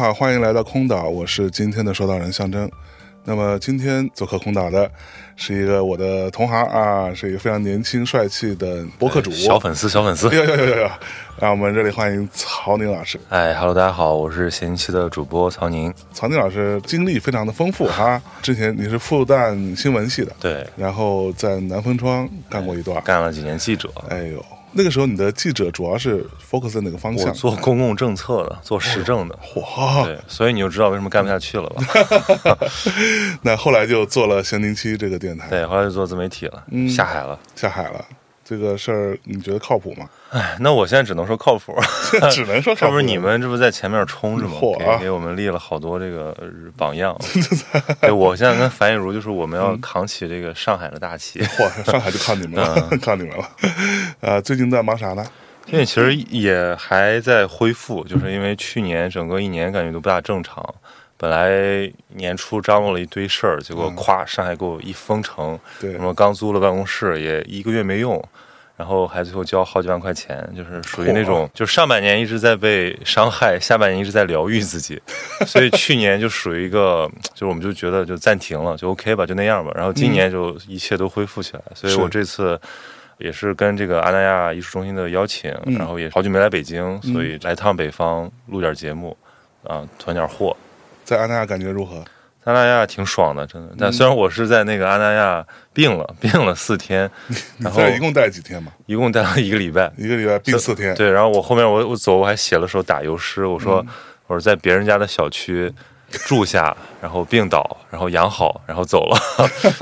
[0.00, 2.66] 好，欢迎来到空岛，我是今天的收到人象征。
[3.22, 4.90] 那么今天做客空岛的
[5.36, 10.34] 是一个我的同行啊，是一个非常年轻帅气的博客主，小粉丝，小粉丝。
[10.34, 10.90] 哟哟哟哟哟！
[11.38, 13.20] 让我们热烈欢迎曹宁老师。
[13.28, 15.92] 哎哈喽，大家好，我是闲期的主播曹宁。
[16.14, 23.90] 曹宁老师经历非常的丰富哈，之前你是复旦新闻系的，对，然后在南风窗干过一段，干了几年记者。
[24.08, 24.42] 哎呦。
[24.72, 27.28] 那个时候，你的记者主要是 focus 在哪个方向？
[27.28, 29.38] 我做公共政策的，做时政的。
[29.56, 30.04] 哇！
[30.04, 32.58] 对，所以你就知道为什么干不下去了吧？
[33.42, 35.48] 那后来就做了咸宁七这个电台。
[35.48, 38.04] 对，后来就做自媒体了，下海了，下海了。
[38.50, 40.08] 这个事儿你觉得靠谱吗？
[40.32, 41.72] 哎，那我现在只能说靠谱，
[42.32, 42.86] 只能说靠谱。
[42.86, 44.58] 这不是你们这不在前面冲着吗？
[44.98, 46.36] 给给我们立了好多这个
[46.76, 47.16] 榜样。
[48.02, 51.38] 对，我现在跟樊亦茹就是我们要扛起这个上海的大旗。
[51.54, 53.48] 嚯，上海就靠你们了，靠你们了。
[54.18, 55.24] 呃，最近在忙啥呢？
[55.64, 60.74] 最近其实也还在恢复，就是因为去年整个一年感觉都不大正常。
[61.20, 65.58] 本来年初张罗了一堆事儿，结果咵，上海给我一封城。
[65.78, 68.24] 对，什么刚租了办公室，也一个月没用。
[68.78, 74.98] 然后还最后交好几万块钱，就是属于那种，就上半年一直在被伤害，下半年一直在疗愈自己，
[75.46, 79.70] 所以去年就属于一个，就是我们就觉得就暂停了，就 OK 吧，就那样吧。
[79.74, 82.58] 然后今年就一切都恢复起来，所以我这次
[83.18, 89.14] 也是跟这个阿那亚艺术中心的邀请，然后也好久没来北京，所以来趟北方录点节目，
[89.62, 90.56] 啊，囤点货。
[91.10, 92.04] 在阿那亚感觉如何？
[92.44, 93.74] 阿那亚挺爽的，真的。
[93.76, 97.10] 但虽然我是在那个阿那亚病了， 病了四天，
[97.58, 98.70] 然后一共待几天嘛？
[98.86, 100.94] 一共待了一个礼拜，一个礼拜病四天。
[100.94, 103.84] 对，然后我后面我我走我还写了首打油诗，我说
[104.28, 105.72] 我说在别人家的小区
[106.26, 109.18] 住下， 然后病倒，然后养好，然后走了，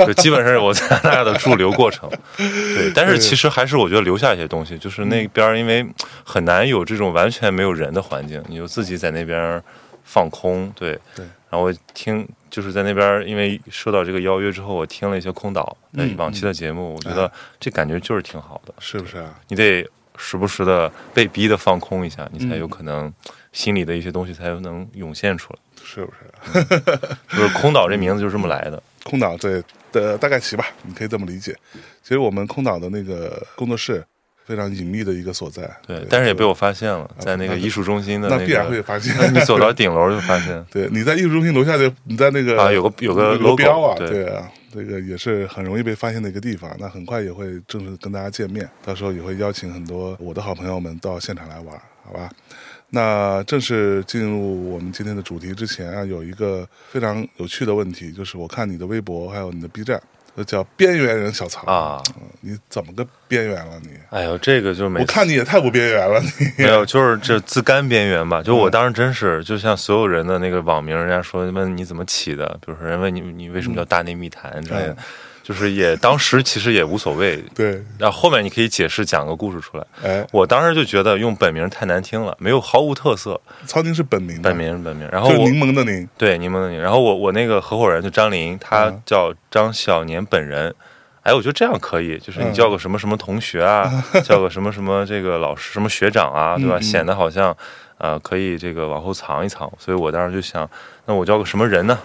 [0.06, 2.08] 就基本上是我在阿那亚的驻留过程。
[2.38, 5.86] 对，但是其实还是我觉得留下一些东西，就是那边因为
[6.24, 9.62] 很难有这种完全没有人的环境，你就自己在那边
[10.08, 10.72] 放空。
[10.74, 12.26] 对对，然后我听。
[12.50, 17.30] 就是在那边，因为受到这个邀约之后，我听了一些空岛那往期的节目，我觉得
[17.60, 19.38] 这感觉就是挺好的，是不是啊？
[19.48, 19.86] 你得
[20.16, 23.12] 时不时的被逼的放空一下，你才有可能
[23.52, 26.64] 心里的一些东西才能涌现出来，是不是？
[27.36, 28.82] 就是空岛这名字就是这么来的。
[29.04, 31.54] 空岛对的大概齐吧，你可以这么理解。
[32.02, 34.02] 其实我们空岛的那个工作室。
[34.48, 39.14] 非常隐秘的一个所在，对，但是也被我发现了，在那个艺术中心的那必然会发现。
[39.34, 46.74] 你走到顶楼就发现， 对，你在艺术中心楼下就你在那个啊，有个有个楼标啊，对啊，这个也是很容易被发现的一个地方。
[46.80, 52.30] 那很快也会正式跟大家见面，到时候也会邀请很多我的好朋友们到现场来玩，好吧？
[52.88, 60.00] 那正式进入我们今天的主题之前啊，有一个非常有趣的问题，就是我看你的微博还有你的 B 站。
[60.44, 62.02] 叫边缘人小曹啊，
[62.40, 63.90] 你怎么个边缘了你？
[64.10, 68.40] 哎呦，这个就没我看你也太不边缘了，你 没有，就是这自甘边缘吧。
[68.44, 74.96] 就我当时真是，就像所有人的那个网名，人家说问你怎么起的，比如说人问你你为什么叫大内密谈之类的。
[75.48, 77.82] 就是也当时其实也无所谓，对。
[77.98, 79.86] 然后后面你可以解释讲个故事出来。
[80.04, 83.40] 哎，我当时就觉得用本名太难听了，没有毫无特色。
[83.64, 85.08] 曹宁是本名，本名本名。
[85.10, 86.78] 然后柠檬的柠，对柠檬的柠。
[86.78, 90.74] 然后我我那个合伙人就张林，他叫张小年本人。
[91.22, 93.90] 哎，我觉得这样可以，就是你叫个什么什么同学啊，
[94.22, 96.78] 叫个什么什么这个老师什么学长啊，对吧？
[96.78, 97.56] 显得好像
[97.96, 99.72] 呃可以这个往后藏一藏。
[99.78, 100.68] 所以我当时就想，
[101.06, 101.98] 那我叫个什么人呢？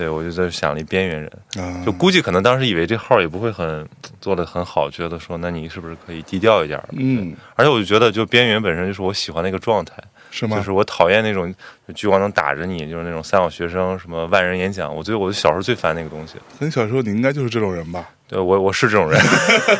[0.00, 3.86] 对，我就在想了一边缘人，就估计可能当时以为这号也不会很
[4.18, 6.82] 做的很好，觉得说那你是不是可以低调一点？
[6.92, 9.96] 嗯，而且我就觉得，就边缘本身就是我喜欢的一个状态，
[10.30, 10.56] 是吗？
[10.56, 11.52] 就是我讨厌那种
[11.94, 16.34] 聚光灯打着你，就是那种三好学生什么万人演讲，我觉得我小时候最烦那个东西。
[16.58, 18.08] 很小时候你应该就是这种人吧？
[18.28, 19.20] 对，我我是这种人。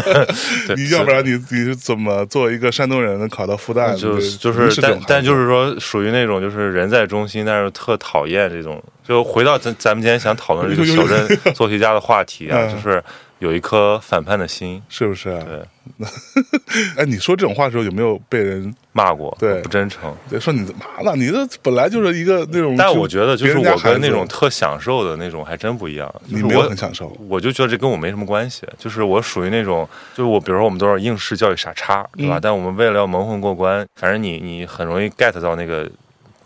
[0.76, 3.94] 你要不然你你是怎么做一个山东人能考到复旦？
[3.94, 8.82] 就就是但但就是说属于那种就是人在中心，但是特讨厌这种。
[9.06, 13.02] 就回到咱咱们今天想讨论这个 小镇做题家的话题啊，就是
[13.41, 14.81] 有一颗反叛的心。
[14.89, 15.37] 是不是？
[15.45, 16.07] 对，
[16.97, 20.15] 哎，你说这种话的时候有没有被人骂过，对不真诚。
[20.29, 21.17] 对说你妈呢？
[21.17, 26.09] 你这本来就是一个那种，但我觉得，就是我跟那种特享受的那种还真不一样。
[26.31, 32.39] 就是你没有我很享受，我就觉得这跟我没什么关系，就是我属于那种，就是我，比如说我们都是应试教育傻叉，对吧？
[32.39, 35.91] 嗯但我们为了要蒙混过关，反正你你很容易 get 到那个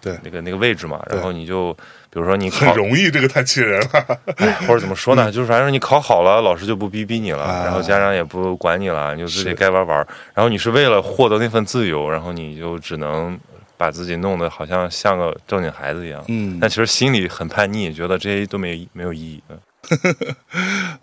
[0.01, 1.77] 对那个那个位置嘛，然后你就
[2.15, 4.19] 比如说你很，容易，这个太气人了。
[4.37, 9.99] 哎 或者怎么说呢，就是反正你考好了，老师就不逼逼你了，啊然后家长也不管你了，你就自己该玩玩。
[10.33, 13.37] 然后你是为了获得那份自由，然后你就只能
[13.77, 16.25] 把自己弄得好像像个正经孩子一样。
[16.29, 19.43] 嗯但其实心里很叛逆，觉得这些都没没有意义。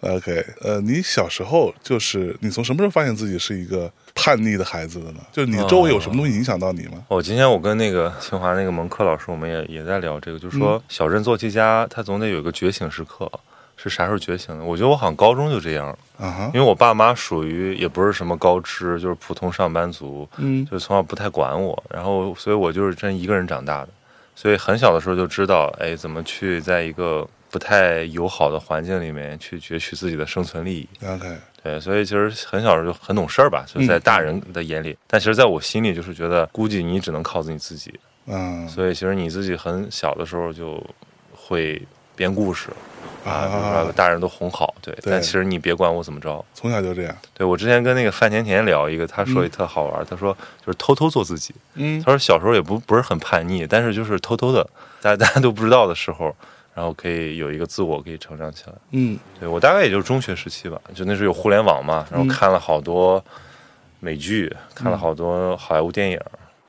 [0.02, 5.20] 嗯， OK，呃，你小时候就是你从什么时候发现自己是一个叛逆的孩子的呢？
[5.32, 7.04] 就是你周围有什么东西影响到你吗？
[7.08, 13.32] 哦，今天我跟那个清华那个蒙克老师，我们也也在聊这个，就是说小镇做题家他总得有一个觉醒时刻，
[13.78, 14.64] 是啥时候觉醒的？
[14.64, 15.98] 我觉得我好像高中就这样，
[16.54, 23.90] 因为我爸妈属于也不是什么高知，就是普通上班族，嗯就是从小不太管我，然后所以我就是真一个人长大的，
[24.36, 30.88] 所以很小的时候就知道，哎，怎么去在一个不太友好的环境里面去攫取自己的生存利益。
[31.06, 37.94] ，OK，对，所以其实很小时候就很懂事儿吧，就在大人的眼里，但其实在我心里就是觉得，估计你只能靠自己自己，
[38.26, 38.68] 嗯。
[38.68, 40.82] 所以其实你自己很小的时候就
[41.36, 41.82] 会
[42.16, 42.70] 编故事
[43.26, 45.12] 啊，比如说把大人都哄好，对，对。
[45.12, 46.44] 但其实你别管我怎么着。
[46.54, 52.02] 从小就这样，对我之前跟那个范甜甜聊一个，他说也特好玩，他说就是偷偷做自己，嗯。
[52.02, 54.68] 他说小时候也不不是很叛逆，但是就是偷偷的，
[55.02, 56.36] 大家大家都不知道的时候，
[56.74, 58.74] 然后可以有一个自我可以成长起来。
[58.92, 59.18] 嗯。
[59.40, 63.24] 对我大概也就是中学时期吧，就那时候有互联网嘛，然后嗯看了好多
[64.00, 66.20] 美剧，看了好多好莱坞电影，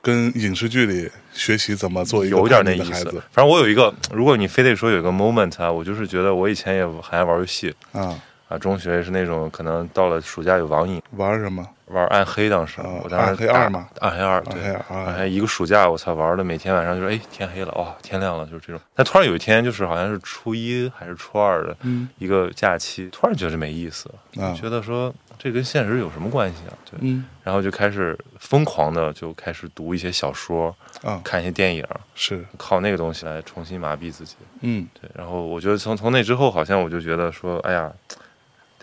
[0.01, 3.11] 跟影视剧里学习怎么做一个有点那意孩子。
[3.31, 8.19] 反正我有一个，如果你非得说有一个 moment 啊，我就是觉得我以前也很爱玩游戏啊，
[8.53, 11.67] 啊，中学是那种可能到了暑假有网瘾，玩什么？
[11.87, 13.87] 玩暗黑，当时、啊我当时暗黑二嘛？
[13.99, 14.61] 暗黑二，对。
[14.61, 18.81] 暗黑二啊暗黑一个暑假，我操，玩的每天晚上就是，哎，天黑了，哇，天亮了，就是这种。
[18.95, 24.09] 但突然有一天，就是好像是初一还是初二的嗯一个假期，突然觉得没意思，
[24.39, 26.73] 啊觉得说这跟现实有什么关系啊？
[26.89, 31.85] 对，嗯然后就开始疯狂的就开始读一些小说，啊，看一些电影，
[32.15, 34.35] 是靠那个东西来重新麻痹自己。
[34.61, 37.91] 嗯对，然后我觉得从从那之后，好像我就觉得说，哎呀，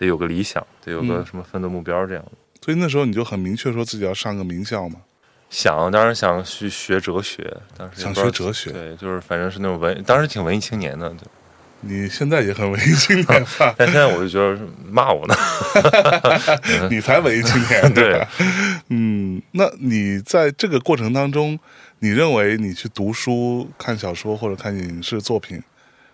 [0.01, 2.31] 得有个理想，得有个嗯什么奋斗目标这样的。
[2.59, 4.95] 所以那时候你就很明确说自己要上个名校嘛。
[5.51, 11.19] 想当然想去学哲学，当时想学哲学对，就是反正是那种文，当时挺文艺青年的，对。
[11.81, 13.73] 你现在也很文艺青年吧？
[13.77, 14.59] 但现在我就觉得
[14.89, 15.35] 骂我呢，
[16.89, 18.27] 你才文艺青年对吧？
[18.89, 21.59] 嗯，那你在这个过程当中，
[21.99, 25.61] 你认为你去读书、看小说或者看影视作品，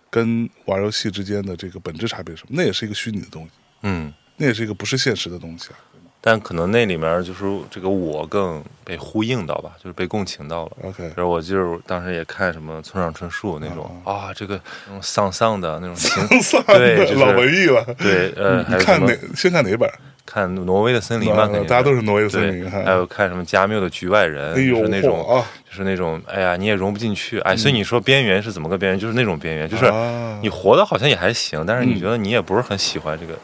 [0.09, 2.55] 跟玩游戏之间的这个本质差别是什么？
[2.55, 3.51] 那也是一个虚拟的东西，
[3.81, 5.75] 嗯，那也是一个不是现实的东西啊。
[6.19, 10.71] 但可能那里面就是这个我更被呼应到吧，就是被共情到了。
[10.83, 17.85] OK，然后我就是当时也看什么村上春树那种啊，这个那种丧丧的那种情，算对就是了老文艺了。
[17.97, 19.13] 对，呃，还你看哪？
[19.35, 19.89] 先看哪本？
[20.25, 28.99] 看挪威的森林嘛，啊肯定大家都是挪威的森对林哈还有看什么加缪的局外人，哎呦就是那种嚯啊就是那种，哎呀，你也融不进去，哎，所以你说边缘是怎么个边缘？
[28.99, 33.39] 就是那种边缘，就是啊你活的好像也还行，但是嗯你觉得你也不是很喜欢这个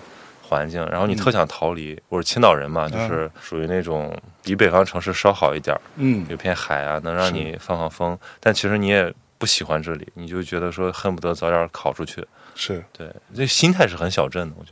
[0.53, 1.99] 环境，然后你特想逃离。
[2.09, 12.23] 我是青岛人嘛，就是属于那种比北方城市稍好一点儿，嗯有片海啊，能让你放放风，但其实你也不喜欢这里，你就觉得说恨不得早点考出去。
[12.55, 14.71] 是对，这心态是很小镇的，我觉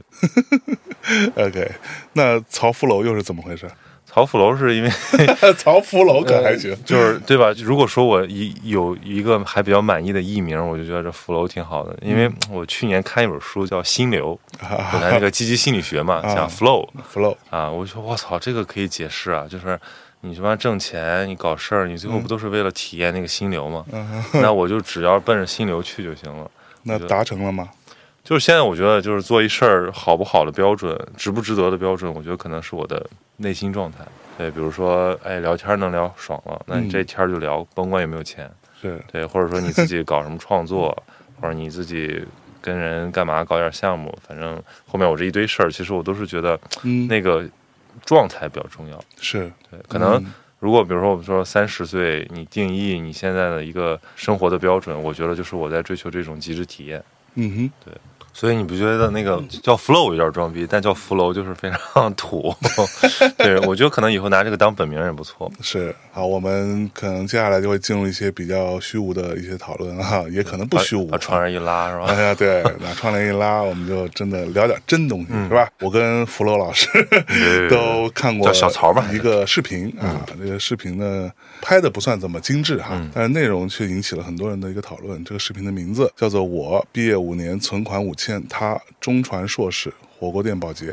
[1.35, 1.43] 得。
[1.47, 1.71] OK。
[2.13, 3.67] 那曹福楼又是怎么回事？
[4.13, 4.89] 曹福楼是因为
[5.57, 7.53] 曹福楼可还行，就是对吧？
[7.63, 14.37] 如果说我一有一个还比较满意的艺名，我就觉得这福楼挺好的，因为我去年看一本书叫《心流》，
[14.91, 19.79] 本来那个积极心理学嘛，讲 flow，flow 啊，我就说我操，这个可以解释啊，就是
[20.19, 23.85] 你什么挣钱，你搞事儿，你最后不都是为了体验那个心流吗？
[24.33, 26.51] 那我就只要奔着心流去就行了。
[26.83, 27.69] 那达成了吗？
[28.23, 33.05] 就是现在，我觉得就是做一事儿好不好的标准，值不值得的标准，我觉得可能是我的
[33.37, 33.99] 内心状态。
[34.37, 38.49] 对，比如说，哎，聊天能聊爽了，那你这天儿就聊，甭管有没有钱。
[38.81, 40.95] 是对，或者说你自己搞什么创作，
[41.41, 42.23] 或者你自己
[42.61, 47.43] 跟人干嘛搞点项目，反正后面我这一堆事儿，其实我都是觉得嗯，那个
[48.05, 49.03] 状态比较重要。
[49.19, 57.03] 是对，可能嗯如果比如说我们说三十岁，你定义你现在的一个生活的标准，我觉得就是我在追求这种极致体验。
[57.35, 57.93] 嗯哼，对。
[58.33, 62.53] 所以你不觉得那个叫 flow 有点装逼，但叫福楼就是非常土。
[63.38, 65.51] 对，我觉得可能以后拿这个当本名也不错。
[65.61, 71.05] 是好，我们可能接下来就会进入一些比较虚无的一些讨论啊，也可能不虚无。
[71.07, 72.05] 把窗帘一拉是吧？
[72.07, 75.69] 哎呀，对，把窗帘一拉，我们就真的聊点真东西，是吧？
[75.79, 76.88] 我跟福楼老师
[77.69, 85.23] 都看过叫小曹吧一个视频啊，这个视频呢拍的不算怎么精致哈，但是内容却引起了很多人的一个讨论。
[85.23, 90.87] 这个视频的名字叫做《我毕业五年存款五千，他中传硕士火锅店保洁》。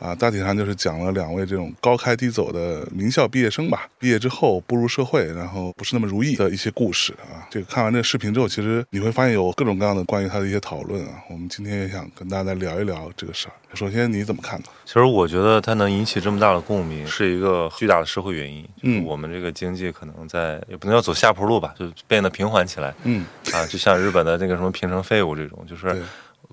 [0.00, 7.42] 啊，大体上就是讲了两位这种高开低走的名校毕业生吧，毕业之后步入社会，然后不是那么如意的一些故事啊。
[7.50, 11.14] 这个看完这个视频之后，其实你会发现有各种各样的关于他的一些讨论啊。
[11.28, 13.52] 我们今天也想跟大家来聊一聊这个事儿。
[13.74, 14.66] 首先你怎么看呢？
[14.84, 18.64] 其实我觉得它能引起这么大的共鸣，是一个巨大的社会原因。
[18.82, 22.94] 嗯我们这个经济可能在也不能叫走下坡路吧，就变得平缓起来。
[23.02, 26.02] 嗯啊，就像日本的那个什么平成废物这种，就是对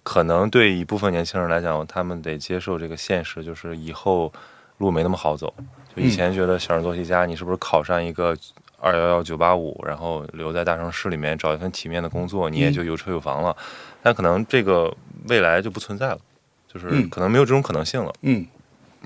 [0.05, 4.31] 可能对一部分年轻人来讲，他们得接受这个现实，就是以后
[4.77, 5.51] 路没那么好走。
[5.95, 8.37] 就以前觉得小人做题家，你是不是考上一个
[8.79, 13.57] 二幺幺九八五，然后留在大城市里面找一份体面的工作，你也就有车有房了。
[14.03, 14.95] 但可能这个
[15.27, 16.19] 未来就不存在了，
[16.71, 18.13] 就是嗯可能没有这种可能性了。
[18.21, 18.45] 嗯，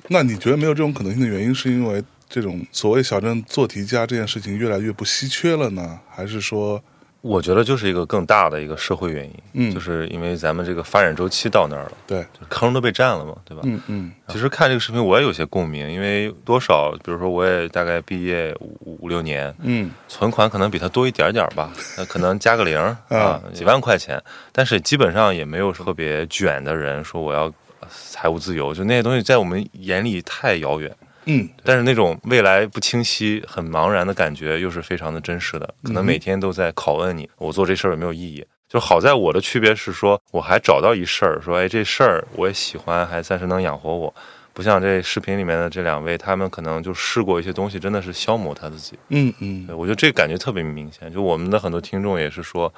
[0.09, 6.83] 那你觉得没有这种可能性的原因，是因为这种所谓小镇做题家这件事情越来越不稀缺了呢，还是说，
[7.21, 9.73] 我觉得就是一个更大的一个社会原因，嗯。
[9.73, 13.61] 就是因为咱们这个发展周期到那儿了，对，就是坑都被占了嘛，对吧？
[13.65, 14.11] 嗯嗯。
[14.29, 19.91] 其实看这个视频我也有些共鸣，因为多少，比如说我也大概毕业五五六年，嗯。
[20.07, 24.21] 存款可能比他多一点点儿吧，那可能加个零 啊啊，几万块钱，
[24.53, 30.89] 但是基本上也没有特别卷的人说我要呃财务自由，就那些东西在我们眼里太遥远。
[31.29, 35.73] 嗯但是那种未来不清晰、很茫然的感觉，又是非常的真实的。
[35.83, 38.43] 可能每天都在拷问你，我做这事儿有没有意义？
[38.67, 44.13] 就好在我的区别是说，我还找到一事儿，说，哎，这事儿我也喜欢，还暂时能养活我。
[44.53, 48.99] 不像这视频里面的这两位，他们可能就试过一些东西，真的是消磨他自己。
[49.09, 51.11] 嗯嗯我觉得这感觉特别明显。
[51.11, 52.73] 就我们的很多听众也是说，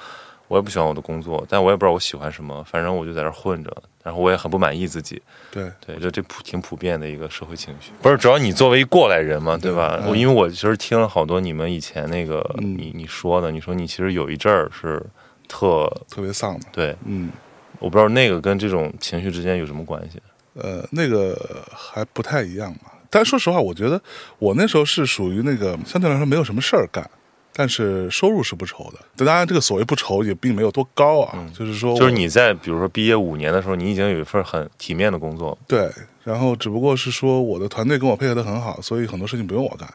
[0.52, 3.72] 我也不喜欢我的工作，但我也不知道我喜欢什么，反正我就在这混着，
[4.04, 5.22] 然后我也很不满意自己。
[5.50, 7.92] 对，对，我觉得这普挺普遍的一个社会情绪。
[8.02, 9.98] 不是，主要你作为一过来人嘛，对吧？
[10.04, 15.02] 嗯我因为我其实听了好多你们以前那个嗯你你说的，你说你其实有一阵儿是
[15.48, 17.32] 特特别丧的，对，嗯。
[17.80, 20.22] 我不知道那个跟这种情绪之间有什么关系。
[20.54, 22.92] 呃，那个还不太一样嘛。
[23.10, 24.00] 但说实话，我觉得
[24.38, 27.10] 我那时候是属于那个相对来说没有什么事儿干，
[27.54, 29.26] 但是收入是不愁的。
[29.26, 35.92] 当然，这个所谓不愁也并没有多高啊，就是说就是你在比如说毕业五年的时候，你已经有一份很体面的工作，对，
[36.24, 39.88] 然后只不过是说我的团队跟我配合的很好，所以很多事情不用我干。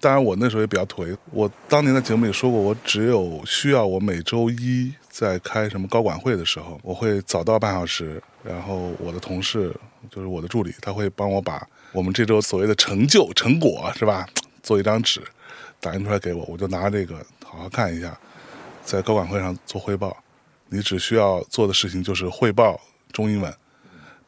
[0.00, 1.16] 当然，我那时候也比较颓。
[1.32, 9.74] 我当年在节目里说过，我只有需要我每周一在开什么高管会的时候，我会早到半小时，然后我的同事
[10.08, 14.24] 就是我的助理，他会帮我把我们这周所谓的成就成果是吧，
[14.62, 15.20] 做一张纸
[15.80, 18.18] 打印出来给我，我就拿这个好好看一下，
[18.84, 20.16] 在高管会上做汇报。
[20.68, 23.52] 你只需要做的事情就是汇报中英文，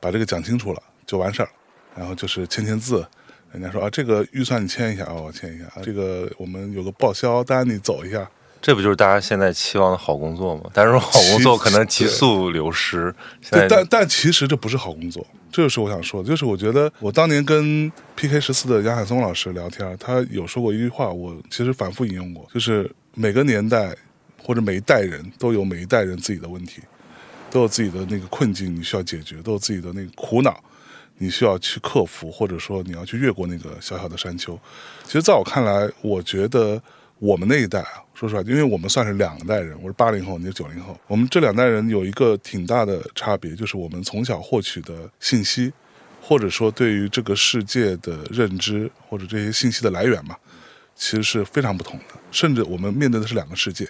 [0.00, 1.48] 把这个讲清楚了就完事儿，
[1.94, 3.06] 然后就是签签字。
[3.52, 5.66] 人家说啊，这个预算你签一下，啊，我签一下。
[5.82, 8.28] 这个我们有个报销单，你走一下。
[8.62, 10.70] 这不就是大家现在期望的好工作吗？
[10.72, 13.12] 但是说好工作可能急速流失。
[13.40, 16.28] 现对，但但其实这不是好工作，这就是我想说的。
[16.28, 23.94] 就是我觉得我当年跟 PK 十四的杨海松老师聊天，他有说过一句话，我其实反复引用过，就是每个年代
[24.40, 26.80] 或者每一代人都有每一代人自己的问题，
[27.50, 30.62] 都有自己的那个困境你需要解决，都有自己的那个苦恼。
[31.18, 34.58] 你需要去克服，或者说你要去越过那个小小的山丘。
[35.04, 36.82] 其实，在我看来，我觉得
[37.22, 45.72] 我们那一代啊，说实话，因为我们算是两代人，我是八零后，你是九零后，我们这两代人有一个挺大的差别，就是我们从小获取的信息，
[46.20, 50.34] 或者说对于这个世界的认知，或者这些信息的来源嘛，
[50.96, 52.04] 其实是非常不同的。
[52.32, 53.88] 甚至我们面对的是两个世界。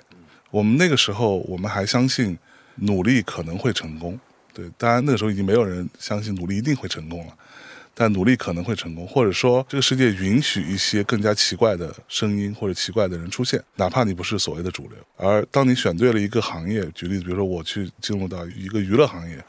[0.51, 2.39] 我们那个时候，我们还相信
[2.75, 4.21] 努力可能会成功。
[4.53, 7.33] 对，当然那个时候已经没有人相信努力一定会成功了，
[7.95, 14.93] 但努力可能会成功，或者说这个世界允许一些更加奇怪的声音或者奇怪的人出现，哪怕你不是所谓的主流。
[15.17, 19.45] 而当你选对了一个行业，举例子，比如说我去进入到一个娱乐行业、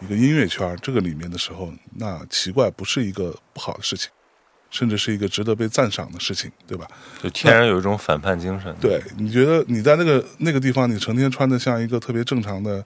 [0.00, 4.10] 一个音乐圈这个里面的时候，那奇怪不是一个不好的事情，
[4.70, 6.86] 甚至是一个值得被赞赏的事情，对吧？
[7.22, 8.74] 就天然有一种反叛精神。
[8.78, 12.84] 对，你觉得你在那个那个地方，你成天穿的像一个特别正常的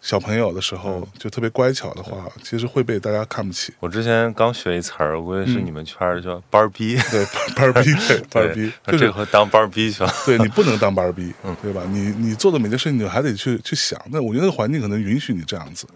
[0.00, 3.72] 小朋友的时候就特别乖巧的话，其实会被大家看不起。
[3.80, 10.10] 我之前刚学一词儿，我估计是你们圈儿叫班儿逼，对，班儿逼， 对，班儿逼，就是这回当班儿逼去了。
[10.24, 11.82] 对你不能当班儿逼， 对吧？
[11.90, 14.00] 你你做的每件事情，你还得去去想。
[14.10, 15.86] 那我觉得那个环境可能允许你这样子，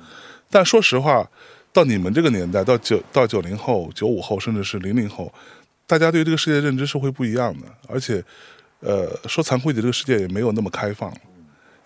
[0.51, 1.27] 但说实话，
[1.73, 5.33] 到你们这个年代，到九到九零后、九五后，甚至是零零后，
[5.87, 8.23] 大家对这个世界认知是会不一样的，而且，
[8.81, 11.11] 呃，说残酷一点，这个世界也没有那么开放。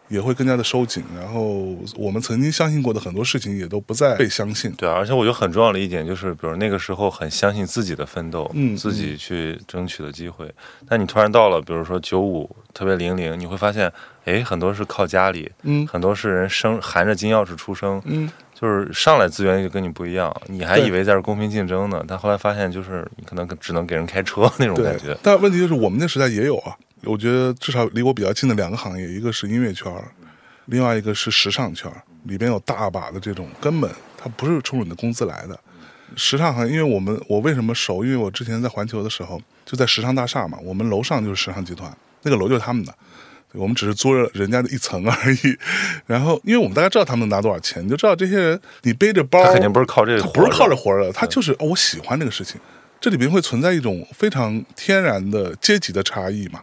[0.09, 4.73] 也会更加的收紧，然后我们曾经相信过的很多事情也都不再被相信。
[4.73, 10.51] 对啊，而且我觉得很重要的一点就是，比如那个时候很相信自己的奋斗，嗯自己去争取的机会。
[10.89, 13.93] 但你突然到了，比如说九五，特别零零，你会发现，
[14.25, 25.17] 哎，很多是靠家里，嗯很多是人生含着金钥匙出生，嗯，就是上来资源就跟你不一样，你还以为在这公平竞争呢，但后来发现就是你可能只能给人开车那种感觉。。
[25.23, 30.05] 但问题就是我们那时代也有啊，我觉得至少离我比较近的两个行业，一个是音乐圈儿，
[30.67, 35.59] 另外一个是时尚圈儿，里边有大把的这种根本它不是冲着你的工资来的。
[36.17, 38.05] 时尚行业，因为我们我为什么熟？
[38.05, 42.95] 因为我之前在环球的时候就在时尚大厦嘛，我们楼上就是时尚集团，那个楼就是他们的。
[43.53, 45.57] 我们只是租了人家的一层而已，
[46.07, 52.61] 然后因为我们大家知道他们能拿多少钱，你就知道这些人，你背着包，他肯定不是靠这个，他不是靠着活儿的，他就是哦，我喜欢这个事情。
[53.01, 56.61] 这里边会存在一种非常天然的阶级的差异嘛，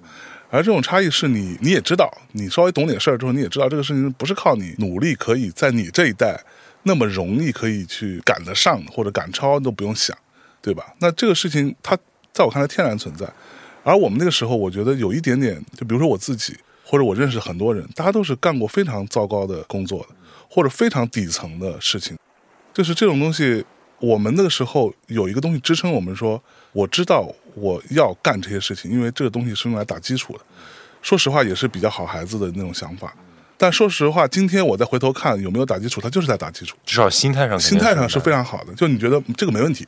[0.49, 6.37] 而这种差异是你你也知道，你稍微懂点事儿之后，你也知道这个事情不是靠你努力可以在你这一代
[6.83, 10.15] 那么容易可以去赶得上或者赶超都不用想，
[10.61, 10.93] 对吧？
[10.99, 11.97] 那这个事情它
[12.33, 13.25] 在我看来天然存在，
[13.83, 20.09] 而我们那个时候，我觉得有一点点，就比如说我自己或者我认识很多人，大家都是干过非常糟糕的工作的，
[20.49, 22.17] 或者非常底层的事情，
[22.73, 23.65] 就是这种东西。
[23.99, 26.41] 我们那个时候有一个东西支撑我们说，
[26.73, 30.39] 我知道我要干这些事情，因为这个东西是用来打基础的。
[31.01, 33.13] 说实话，也是比较好孩子的那种想法。
[33.57, 38.73] 但说实话，今天我再回头看有没有打基础，他就是在打基础，至少心态上心态上是非常好的。
[38.73, 39.87] 就你觉得这个没问题。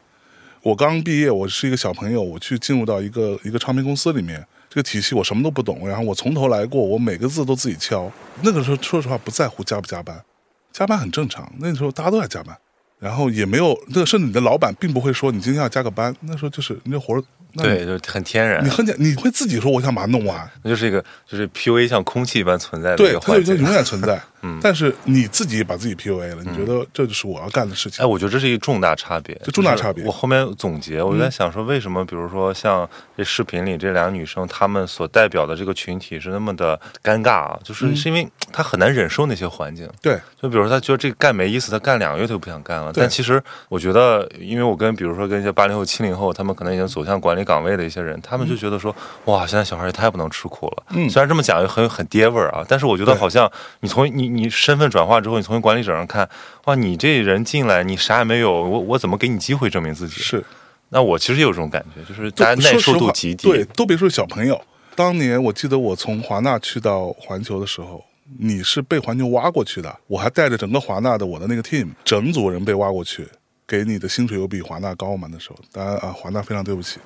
[0.62, 8.12] 我刚毕业，我是一个小朋友，我去进入到一个一个唱片公司里面，这个体系我什么都不懂，然后我从头来过，我每个字都自己敲。
[8.42, 10.24] 那个时候说实话不在乎加不加班，
[10.72, 12.58] 加班很正常，那时候大家都在加班，
[13.00, 17.24] 然后也没有这个，甚至你的老板并不会说你今天要加个班，那时候就是你这活儿，
[17.54, 23.56] 那对，就是很天然你，很简，你会自己说我想把它弄完，那就是一个就是 PUA 像空气一般存在的一对，个环境。
[23.56, 24.22] 就永远存在。
[24.42, 28.08] 嗯，但是你自己把自己 PUA 了，你觉得这就是我要干的事情哎，？
[28.08, 37.60] 我觉得这是一个重大差别，这重大差别我后面总结，我就在想说，为什么比如说像这视频里这两个女生，她们所代表的这个群体是那么的尴尬啊？
[37.64, 39.90] 就是嗯是因为她很难忍受那些环境。
[40.02, 42.92] 对，就比如说，她觉得这干没意思，她干两个月她就不想干了。
[42.94, 48.96] 但其实我觉得，因为我跟比如说跟一些八零后、七零后，他们可能已经走向管理岗位的一些人，他们就觉得说，
[49.26, 50.84] 哇，现在小孩也太不能吃苦了。
[50.90, 56.30] 嗯虽然这么讲又很很爹味儿啊，但是我觉得好像你从你你身份转化之后，你从管理者上看，
[56.66, 60.16] 哇，你这人进来你啥也没有，我我怎么给你机会证明自己？
[60.22, 60.44] 是。
[60.90, 63.50] 那我其实也有这种感觉，就是大家耐受度极低。
[63.50, 64.62] 对，都别说小朋友。
[64.96, 68.04] 当年我记得我从华纳去到环球的时候，
[68.40, 73.28] 你是被环球挖过去的，我还带着整个华纳的我的那个 team，整组人被挖过去，
[73.68, 75.28] 给你的薪水有比华纳高吗？
[75.30, 77.00] 那时候，当然啊，华纳非常对不起。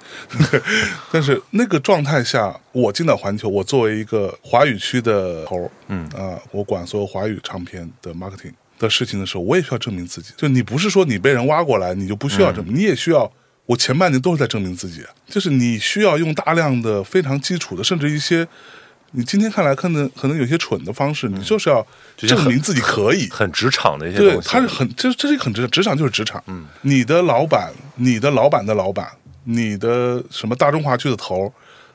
[1.12, 10.34] 但是那个状态下，我进到环球，我作为一个华语区的头，嗯啊、我管所有华语唱片的 marketing 的事情的时候，我也需要证明自己。
[10.38, 13.32] 就你不是说你被人挖过来，你就不需要证明，你也需要。
[13.68, 18.46] 我前半年都是在证明自己，就是你需要用大量的非常基础的，甚至一些
[19.12, 21.86] 你今天看来可能可能有些蠢的方式，你就是要
[22.18, 23.30] 证明自己可以。
[23.30, 24.50] 很职场的一些对，东西。
[24.50, 26.42] 他是很这这是一个很职职场就是职场。
[26.48, 29.08] 嗯，你的老板，你的老板的老板，
[29.44, 31.54] 你的什么大中华区的头，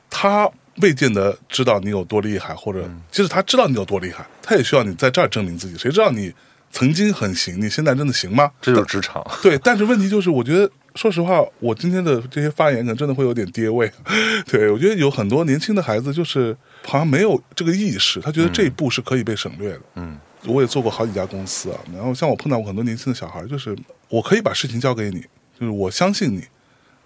[0.09, 0.49] 他
[0.81, 5.77] 未见得知道你有多厉害，或者嗯即使他知道你有多厉害，他也需要你在这儿证明自己。
[5.77, 6.31] 谁知道你
[6.71, 8.51] 曾经很行，你现在真的行吗？
[8.61, 9.25] 这就是职场。
[9.41, 13.91] 对，但是问题就是，我觉得，说实话，我今天的这些发言可能真的会有点跌位。
[14.45, 19.81] 对我觉得有很多年轻的孩子，就是好像没有这个意识，他觉得这一步是可以被省略的。
[19.95, 23.77] 嗯，我也做过好几家公司啊，然后像我碰到过很多年轻的小孩，就是
[24.09, 25.21] 我可以把事情交给你，
[25.59, 26.43] 就是我相信你，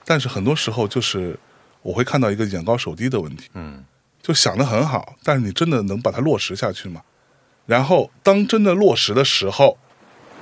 [0.06, 1.38] 但是很多时候就是
[1.82, 3.50] 我会看到一个眼高手低的问题。
[3.54, 3.84] 嗯，
[4.22, 7.02] 就想的很好，但是你真的能把它落实下去吗？
[7.66, 9.78] 然后当真的落实的时候，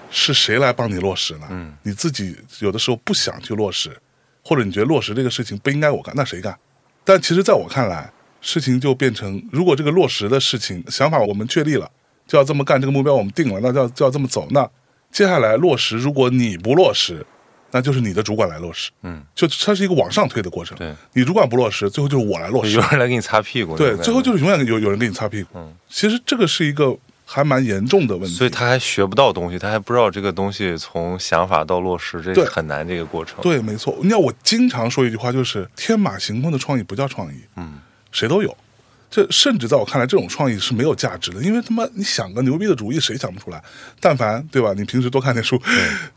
[0.10, 1.48] 是谁来帮你落实呢？
[1.52, 3.96] 嗯，你自己有的时候不想去落实，
[4.44, 6.58] 或者你觉得落实这个事情不应该我干，那谁干？
[7.04, 11.89] 但其实在我看来，事情就变成，如果这个落实的事情想法我们确立了，
[12.28, 14.47] 就要这么干，这个目标我们定了，那就要就要这么走。
[14.52, 14.69] 那
[15.12, 17.25] 接下来落实，如果你不落实，
[17.71, 18.89] 那就是你的主管来落实。
[19.04, 20.78] 嗯，就它是一个往上推的过程。
[20.78, 22.82] 对，你主管不落实，最后就是我来落实有。
[22.82, 23.75] 人来给你擦屁股。
[23.75, 25.49] 对最后就是永远有有人给你擦屁股。
[25.56, 28.36] 嗯，其实这个是一个还蛮严重的问题。
[28.36, 33.39] 所以他还学不到东西，他还不知道这个东西从想法到落实，这很难这个过程。
[33.41, 33.95] 对，没错。
[34.02, 37.80] 你看，我经常说一句话，就是天马行空的创意不叫创意，嗯，
[38.12, 38.56] 谁都有。
[39.10, 43.63] 这甚至在我看来，这种创意是没有价值的，因为他妈你想个牛逼的主意，谁想不出来？
[44.00, 44.74] 但凡对吧？
[44.78, 45.60] 你平时多看点书，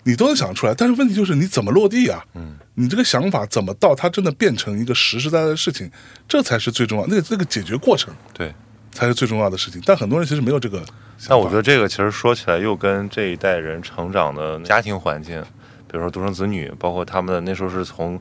[0.02, 0.74] 你都能想出来。
[0.74, 2.22] 但是问题就是你怎么落地啊？
[2.34, 5.90] 嗯，你这个想法怎么到它真的变成一个实实在在的事情，
[6.28, 7.06] 这才是最重要。
[7.06, 8.54] 那个那个解决过程对。
[8.94, 9.80] 才是最重要的事情。
[9.86, 11.26] 但很多人其实没有这个想法。
[11.30, 15.42] 但我觉得这个其实说起来又跟这一代人成长的家庭环境，
[15.90, 18.20] 比如说独生子女，包括他们的那时候是从，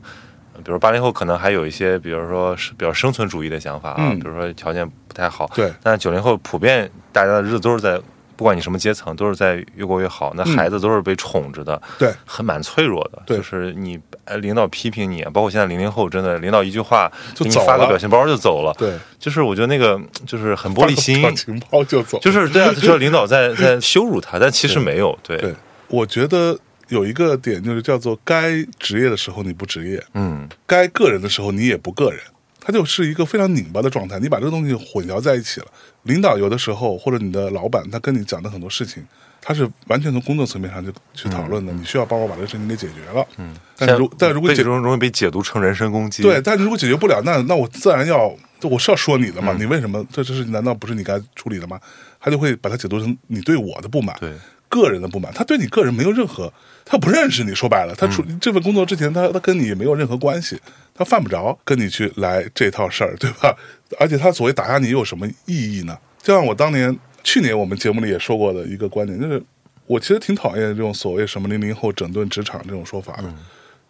[0.64, 8.00] 比如八零后可能还有一些，比如说是比较生存主义的想法啊，嗯比如说条件不太好，对但九零后普遍大家的日子都是在，
[8.36, 25.18] 不管你什么阶层，都是在越过越好，那嗯孩子都是被宠着的，对很蛮脆弱的，对就是你呃领导批评你，包括现在零零后，真的领导一句话给你就发个表情包就走了，对就是我觉得那个就是很玻璃心，表情包就走，就是对啊，就是领导在在羞辱他，但其实没有。
[25.22, 25.54] 对，对。
[25.88, 32.20] 我觉得有一个点就是叫做该职业的时候你不职业，嗯，该个人的时候你也不个人，
[32.60, 34.18] 它就是一个非常拧巴的状态。
[34.18, 35.66] 你把这个东西混淆在一起了。
[36.04, 39.04] 领导有的时候或者你的老板，他跟你讲的很多事情，
[39.40, 41.72] 他是完全从工作层面上就去讨论的。
[41.72, 43.24] 你需要帮我把这个事情给解决了。
[43.36, 46.22] 嗯，但如但如果解被容容易被解读成人身攻击。
[46.22, 49.54] 对，但如果解决不了，那那我自然要，我是要说你的嘛。
[49.56, 51.80] 你为什么这这事情难道不是你该处理的吗？
[52.18, 54.32] 他就会把它解读成你对我的不满，对
[54.72, 55.30] 个人的不满。
[55.34, 56.50] 他对你个人没有任何，
[56.82, 57.54] 他不认识你。
[57.54, 60.58] 说白了，他处、这份工作之前，他他跟你也没有任何关系，
[60.94, 63.54] 他犯不着跟你去来这套事儿，对吧？
[64.00, 65.98] 而且他所谓打压你有什么意义呢？
[66.22, 69.42] 就像我当年去年我们节目里也说过的一个观点，就是
[69.86, 73.24] 我其实挺讨厌这种所谓什么零零后整顿职场这种说法的。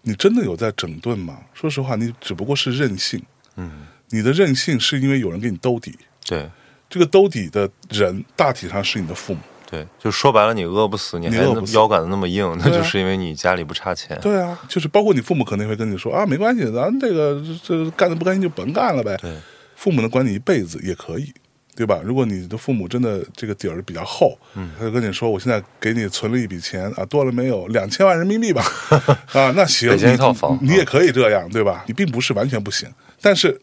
[0.02, 1.38] 你真的有在整顿吗？
[1.54, 3.22] 说实话，你只不过是任性。
[3.54, 6.50] 嗯，你的任性是因为有人给你兜底，对
[6.90, 9.40] 这个兜底的人大体上是你的父母。
[9.72, 11.38] 对，就说白了，你饿不死，你还
[11.72, 14.18] 腰杆子那么硬，那就是因为你家里不差钱。
[14.20, 19.16] 对啊，就是包括你父母可能会跟你说啊，没关系，咱这个这干的不干净就甭干了呗。
[19.22, 19.34] 对
[19.74, 21.32] 父母能管你一辈子也可以，
[21.74, 22.00] 对吧？
[22.04, 27.66] 如果你的父母真的这个底儿比较厚，嗯，他就跟你说，我现在给你存了一笔钱啊，多了没有？
[27.68, 28.62] 两千万人民币吧，
[29.32, 31.82] 啊，那行，北京你一套房你你也可以这样，对吧？
[31.86, 32.86] 你并不是完全不行，
[33.22, 33.58] 但是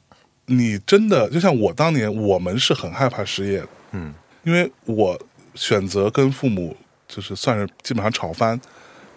[0.47, 4.11] 你真的就像我当年，我们是很害怕失业的，嗯，
[4.43, 5.17] 因为我
[5.59, 8.59] 选择跟父母就是算是基本上吵翻，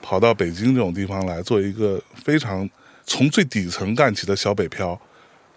[0.02, 2.68] 跑到北京这种地方来做一个非常
[3.06, 5.00] 从最底层干起的小北漂，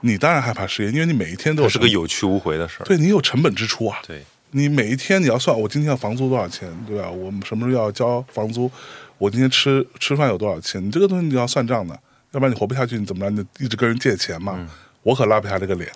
[0.02, 2.86] 你当然害怕失业，因为你每一天都是个有去无回的事儿。
[2.86, 7.10] 对你有成本支出啊，对你每一天你要算，我今天要房租多少钱，对吧？
[7.10, 8.70] 我们什么时候要交房租？
[9.18, 10.86] 我今天吃吃饭有多少钱？
[10.86, 12.00] 你这个东西你要算账的，
[12.32, 13.32] 要不然你活不下去，你怎么着？
[13.32, 14.70] 你一直跟人借钱嘛？
[15.02, 15.90] 我可拉不下这个脸，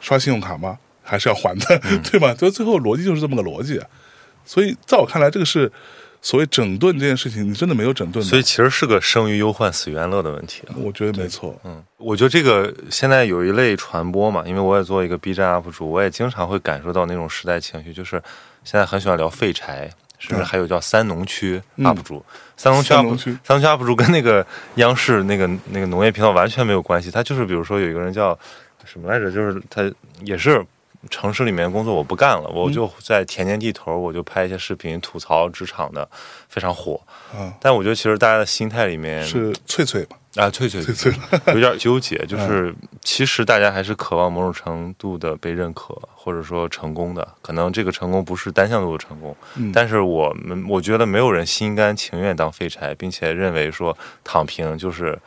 [0.00, 0.78] 刷信用卡吗？
[1.02, 2.34] 还是要还的， 对吧？
[2.34, 3.86] 所以最后逻辑就是这么个逻辑、啊。
[4.48, 5.70] 所以在我看来，这个是
[6.22, 8.24] 所谓整顿这件事情，你真的没有整顿。
[8.24, 10.74] 所以其实是个生于忧患，死于安乐的问题啊。
[10.78, 11.54] 我觉得没错。
[11.64, 18.20] 嗯，我觉得这个现在有一类传播嘛，因为我也做一个 B 站 UP 主，我也经常会感受到那种时代情绪，就是
[18.64, 22.24] 现在很喜欢聊废柴，甚至还有叫三农区 UP 主。
[22.56, 24.44] 三农区 UP 主三农区 UP 主跟那个
[24.76, 28.36] 央视那个那个农业频道完全没有关系，他就是比如说有一个人叫
[28.86, 29.82] 什么来着，就是他
[30.22, 30.64] 也是。
[31.10, 36.08] 城市里面工作我不干了，我就在田间地头，我就拍一些视频吐槽职场的，
[36.48, 37.00] 非常火。
[37.34, 40.16] 嗯，但我觉得其实大家的心态里面是翠翠吧？
[40.36, 41.12] 啊，翠翠翠翠，
[41.54, 47.26] 有点纠结， 就是其实大家还是渴望某种程度的被认可，或者说成功的。
[47.42, 55.18] 可能这个成功不是单向度的成功，嗯但是我们我觉得没有人心甘情愿当废柴，并且认为说躺平就是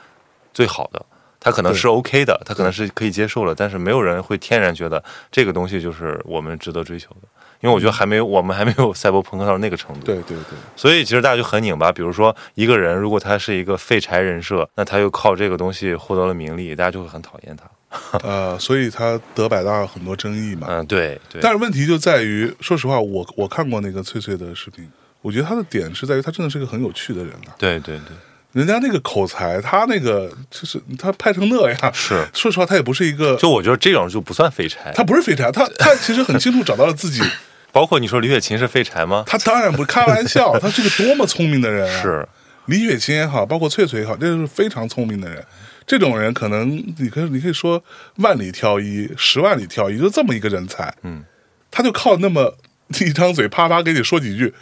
[0.54, 1.06] 最好的。
[1.42, 7.28] 他可能是 OK 的，他可能是可以接受的，但是没有人会天然觉得这个东西就是我们值得追求的，
[7.62, 10.06] 因为我觉得还没有我们还没有赛博朋克到那个程度。
[10.06, 11.92] 对对对，所以其实大家就很拧巴。
[11.92, 17.66] 比如说一个人，如果他是一个废柴人设，那他又靠这个东西获得了名利，大家就会很讨厌他。
[18.24, 20.68] 呃，所以他得百大很多争议嘛。
[20.70, 21.42] 嗯，对对。
[21.42, 24.88] 但是问题就在于，说实话，我我看过那个翠翠的视频，
[25.22, 27.52] 我觉得他的点是在于他真的是个很有趣的人啊。
[27.58, 28.16] 对对对，
[28.54, 32.28] 人家那个口才，他那个就是他拍成那样，是。
[32.34, 34.92] 说实话，他也不是一个，就我觉得这种就不算废柴。
[34.94, 37.22] 他不是废柴，他他其实很清楚找到了自己。
[37.72, 39.24] 包括你说李雪琴是废柴吗？
[39.26, 42.02] 他当然不是开玩笑， 他是个多么聪明的人啊！
[42.02, 42.28] 是
[42.66, 45.42] 李雪琴也好，包括翠翠也好，这是非常聪明的人。
[45.88, 47.82] 这种人可能你可以你可以说
[48.18, 50.94] 万里挑一，十万里挑一，就这么一个人才。
[51.04, 51.24] 嗯，
[51.72, 52.58] 他就靠那么
[53.00, 54.54] 一张嘴啪啪给你说几句，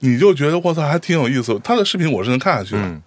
[0.00, 1.56] 你就觉得我操还挺有意思。
[1.62, 2.82] 他的视频我是能看下去的。
[2.82, 3.00] 嗯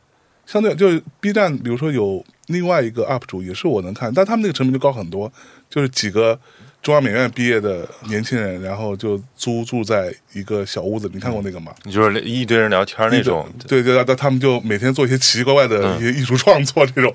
[0.50, 5.32] 相对就是 B 站，比如说有另外一个 UP 主也是我能看，但他们那个成本就高很多，
[5.70, 6.40] 就是几个
[6.82, 11.72] 中央美院毕业的年轻人，然后就租住在一个小屋子，你看过那个吗？
[11.84, 17.14] 你就是一堆人聊天那种，对对，那他们就每天做一些奇奇怪怪的一些艺术创作，这种，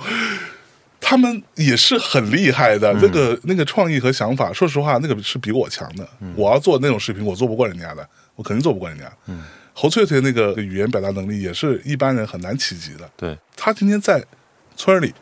[1.01, 2.93] 他们也是很厉害的。
[3.03, 6.09] 那个那个创意和想法，说实话，那个是比我强的。
[6.37, 9.13] 我要做那种视频，我做不过人家的，我肯定做不过人家。
[9.27, 9.43] 嗯，
[9.75, 13.11] 侯翠翠那个语言表达能力也是一般人很难企及的。
[13.17, 14.25] 对，他今天在
[14.77, 15.13] 村里，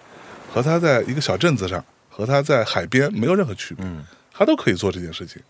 [0.53, 3.85] 和她在一个小镇子上，和她在海边没有任何区别。
[3.85, 5.43] 嗯，他都可以做这件事情，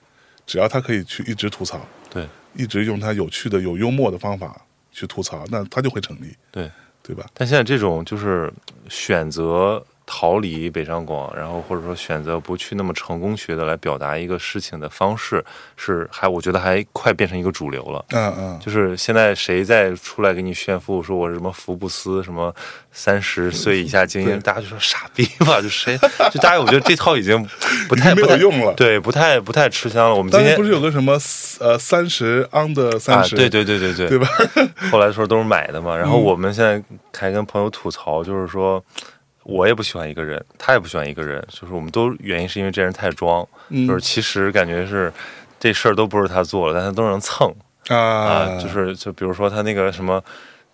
[0.46, 6.70] 只要她可以去一直吐槽，对一直用她有趣的、有幽默的方法去吐槽，那她就会成立，对。
[7.04, 7.26] 对吧？
[7.34, 8.48] 但现在这种就是
[8.88, 15.44] 选择逃离北上广，然后或者说选择不去那么成功学的来表达一个事情的方式，
[15.76, 18.04] 是还我觉得还快变成一个主流了。
[18.10, 22.54] 嗯嗯，就是现在谁再出来给你炫富，说我是什么福布斯什么
[22.90, 25.96] 三十岁以下精英，大家就说傻逼吧，就谁
[26.32, 27.48] 就大家我觉得这套已经
[27.88, 28.74] 不太 没有用了。
[28.74, 30.14] 对，不太不太吃香了。
[30.14, 31.12] 我们今天不是有个什么
[31.60, 34.28] 呃三十 under 啊三，十、对对对对对对吧？
[34.90, 35.96] 后来说都是买的嘛。
[35.96, 36.82] 然后我们现在
[37.16, 38.82] 还跟朋友吐槽，就是说
[39.44, 43.86] 我也不喜欢一个人，他也不喜欢一个人，就是我们都原因是因为这人太装，嗯。
[43.86, 45.12] 就是其实感觉是
[45.58, 47.52] 这事儿都不是他做了，但他都能蹭。
[47.88, 47.96] 啊。
[47.96, 50.22] 啊，就是就比如说他那个什么。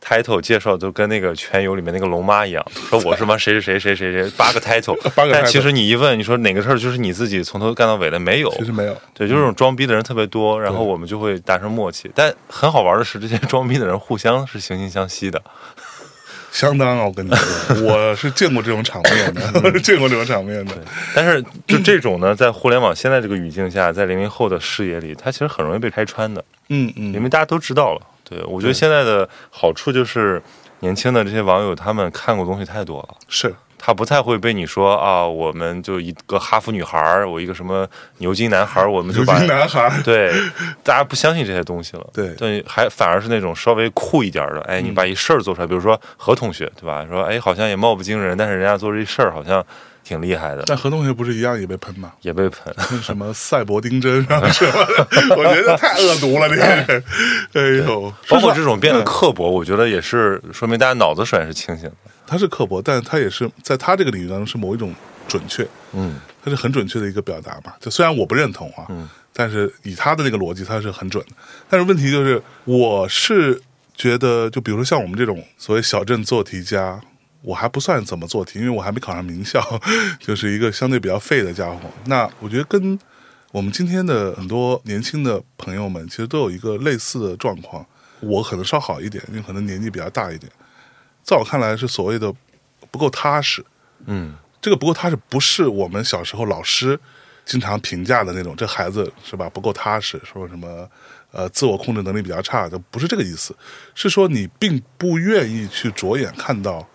[0.01, 12.09] title 介绍都跟那个全游里面那个龙妈一样，说我是什么谁谁谁谁谁谁 八个 title，八个 title 但其实你一问，你说哪个事儿就是你自己从头干到尾的没有，其实没有，对，就是这种装逼的人特别多，然后我们就会达成默契。
[12.15, 15.43] 但很好玩的是，这些装逼的人互相是惺惺相惜的。
[16.51, 17.05] 相当啊！
[17.05, 20.75] 我跟你说，我是见过这种场面的， 见过这种场面的。
[21.15, 28.01] 但是就这种呢，在互联网现在这个语境下，在零零后的视野里，它其实很容易被拆穿的，嗯嗯，因为大家都知道了。
[28.29, 30.43] 对我觉得现在的好处就是，
[30.81, 33.17] 年轻的这些网友他们看过东西太多了。
[33.29, 37.89] 是他不太会被你说啊，我们就一个哈佛女孩儿，我一个什么
[38.19, 40.33] 牛津男孩儿， 我们就牛把津男孩儿， 对，
[40.83, 42.07] 大家不相信这些东西了。
[42.13, 47.07] 对对，还反而是那种稍微酷一点儿的，哎，你把一事儿做出来，比如说何同学，对吧？
[47.09, 49.65] 说哎，好像也貌不惊人，但是人家做这事儿好像
[50.03, 52.13] 挺厉害的，但何同学不是一样也被喷吗？
[52.23, 52.75] 也被喷。
[53.01, 57.05] 什么赛博丁真啊什么的，我觉得太恶毒了，这个人。
[57.53, 61.97] 哎呦，包括这种变得嗯刻薄，我觉得也是说明大家脑子首先是清醒的。
[62.29, 64.95] 他是刻薄，但是他也是在他这个领域当中是某一种
[65.27, 67.73] 准确，嗯他是很准确的一个表达嘛。
[67.81, 71.33] 就虽然我不认同啊，嗯但是以他的那个逻辑，他是很准的。
[71.69, 73.61] 但是问题就是，我是
[73.95, 77.01] 觉得，就比如说像我们这种所谓小镇做题家，
[77.43, 79.63] 我还不算怎么做题，因为我还没考上名校，
[80.21, 81.81] 就是一个相对比较废的家伙。
[82.07, 82.99] 那我觉得跟
[83.53, 87.87] 我们今天的很多年轻的朋友们，其实都有一个类似的状况。
[88.21, 90.51] 我可能稍好一点，因为可能年纪比较大一点。
[91.29, 92.33] 在我看来，是所谓的
[92.91, 93.63] 不够踏实。
[94.07, 96.99] 嗯这个不够踏实，不是我们小时候老师
[97.45, 100.89] 经常评价的那种，这孩子是吧不够踏实，说什么
[101.31, 103.55] 呃自我控制能力比较差就，不是这个意思，
[103.95, 106.89] 是说你并不愿意去着眼看到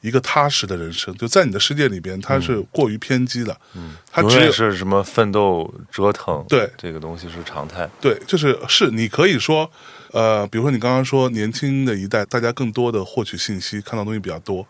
[0.00, 7.88] 一个踏实的人生，就在你的世界里边，它是过于偏激的，嗯，它永只是什么奋斗折腾，对这个东西是常态。
[8.00, 9.70] 对，就是是你可以说，
[10.12, 14.66] 呃，比如说你刚刚说年轻的一代，大家更多的获取信息，看到东西比较多，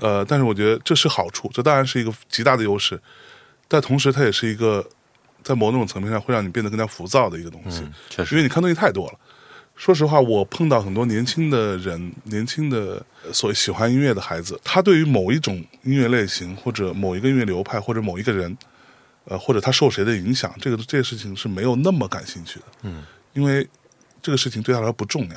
[0.00, 3.00] 呃，但是我觉得这是好处，这当然是一个极大的优势，
[3.68, 4.84] 但同时它也是一个
[5.44, 9.18] 在某种层面上会让你变得更加浮躁的一个东西，嗯，确因为，你看东西太多了。
[9.76, 18.56] 说实话，我碰到很多年轻的人，年轻的呃所谓喜欢音乐的孩子，他对于某一种音乐类型，或者某一个音乐流派，或者某一个人，
[19.26, 22.64] 呃，或者他受谁的影响，这个这个事情是没有那么感兴趣的。
[22.82, 23.68] 嗯，因为
[24.22, 25.36] 这个事情对他来说不重要，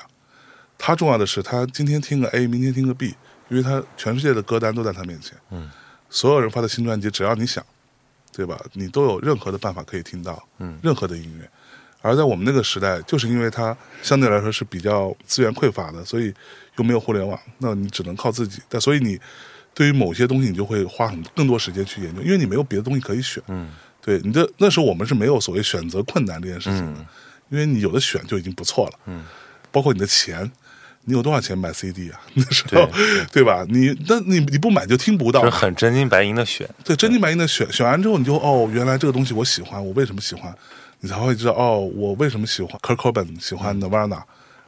[0.78, 3.14] 他重要的是他今天听个 A，明天听个 B，
[3.50, 5.38] 因为他全世界的歌单都在他面前。
[5.52, 5.70] 嗯，
[6.10, 7.62] 所有人发的新专辑，只要你想，
[8.32, 8.58] 对吧？
[8.72, 11.50] 你都有任何的办法可以听到，嗯任何的音乐。
[12.02, 16.34] 而在我们那个时代，就是因为它相对来说是比较资源匮乏的，所以
[16.78, 18.62] 又没有互联网，那你只能靠自己。
[18.70, 19.20] 但所以你
[19.74, 23.42] 对于某些东西，你就会花很更多时间去研究，因为你没有别的东西可以选。
[23.48, 23.70] 嗯
[24.02, 27.06] 对你的那时候我们是没有所谓选择困难这件事情的，嗯
[27.50, 29.00] 因为你有的选就已经不错了。
[29.08, 29.26] 嗯，
[29.72, 30.50] 包括你的钱，
[31.04, 32.22] 你有多少钱买 CD 啊？
[32.34, 33.66] 那时候对对吧？
[33.68, 35.50] 你那你你不买就听不到是。
[35.50, 36.68] 很真金白银的选。
[36.84, 40.56] 对，真金白银的选选完之后，你就哦，原来这个东西我喜欢，我为什么喜欢？
[41.00, 44.22] 你才会知道哦，我为什么喜欢 Kurt Cobain，喜欢 Nirvana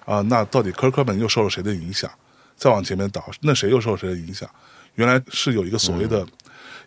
[0.06, 2.10] 啊、那到底 Kurt Cobain 又受了谁的影响？
[2.58, 4.50] 再往前面倒，那谁又受了谁的影响？
[4.96, 6.26] 原来是有一个所谓的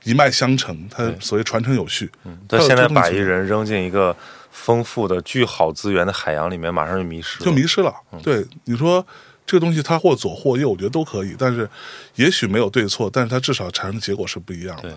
[0.03, 2.11] 一脉相承，它所谓传承有序。
[2.47, 4.15] 但现在把一人扔进一个
[4.51, 7.45] 丰富的、巨好资源的海洋里面，马上就迷失了。
[7.45, 7.95] 就迷失了。
[8.13, 9.05] 嗯对，你说
[9.47, 11.69] 这个东西它或左或右，我觉得都可以，但是
[12.17, 14.93] 也许没有对错，但是它至少产生的结果是不一样的对。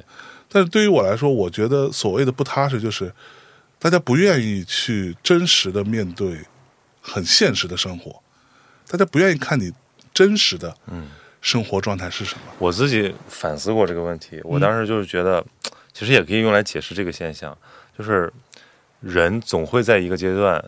[0.50, 3.12] 但是对于我来说，我觉得所谓的不踏实，就是
[3.80, 6.40] 大家不愿意去真实的面对
[7.02, 8.22] 很现实的生活，
[8.88, 9.72] 大家不愿意看你
[10.13, 11.10] 真实的嗯
[11.42, 12.42] 生活状态是什么。
[12.58, 15.46] 我自己反思过这个问题，我当时就是觉得，
[15.94, 17.56] 其实也可以用来解释这个现象，
[17.98, 18.34] 就是
[19.00, 20.63] 人总会在一个阶段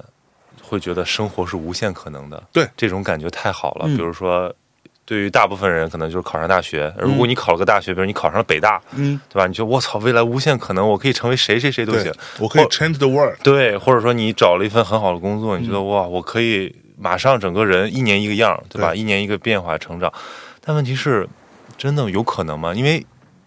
[0.62, 3.86] 会觉得生活是无限可能的，对这种感觉太好了。
[3.88, 4.56] 嗯比如说，
[5.10, 9.48] 对于大部分人可能就是考上大学，如果你考了个大学，比如你考上了北大，嗯，对吧？
[9.48, 13.36] 你觉得我操，未来无限可能，我可以成为谁谁谁都行。，我可以 change the world。
[13.42, 18.92] 对，或者说你找了一份很好的工作，你觉嗯得、哇，我可以马上整个人一年一个样，对吧？
[18.92, 20.14] 对一年一个变化成长。
[20.64, 21.28] 但问题是，
[21.76, 22.72] 真的有可能吗？
[22.76, 23.04] 因为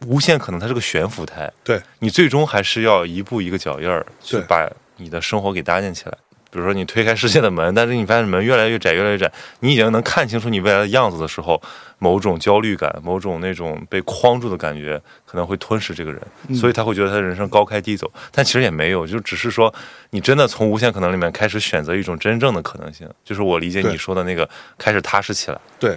[0.09, 6.19] 无限可能它是个悬浮态，对，你最终还是要一步一个脚印儿去把你的生活给搭建起来。
[6.53, 11.61] 比如说你推开世界的门， 但是你发现门越来越窄，越来越窄，你已经能看清楚你未来的样子的时候，
[11.99, 18.13] 某种焦虑感，某种那种被框住的感觉，可能会吞噬这个人，嗯所以他会觉得他的人生高开低走。
[18.31, 19.75] 但其实也没有，就只是说
[20.11, 25.59] 你真的从无限可能里面开始选择一种真正的可能性，就是我理解你说的那个开始踏实起来。
[25.81, 25.97] 对，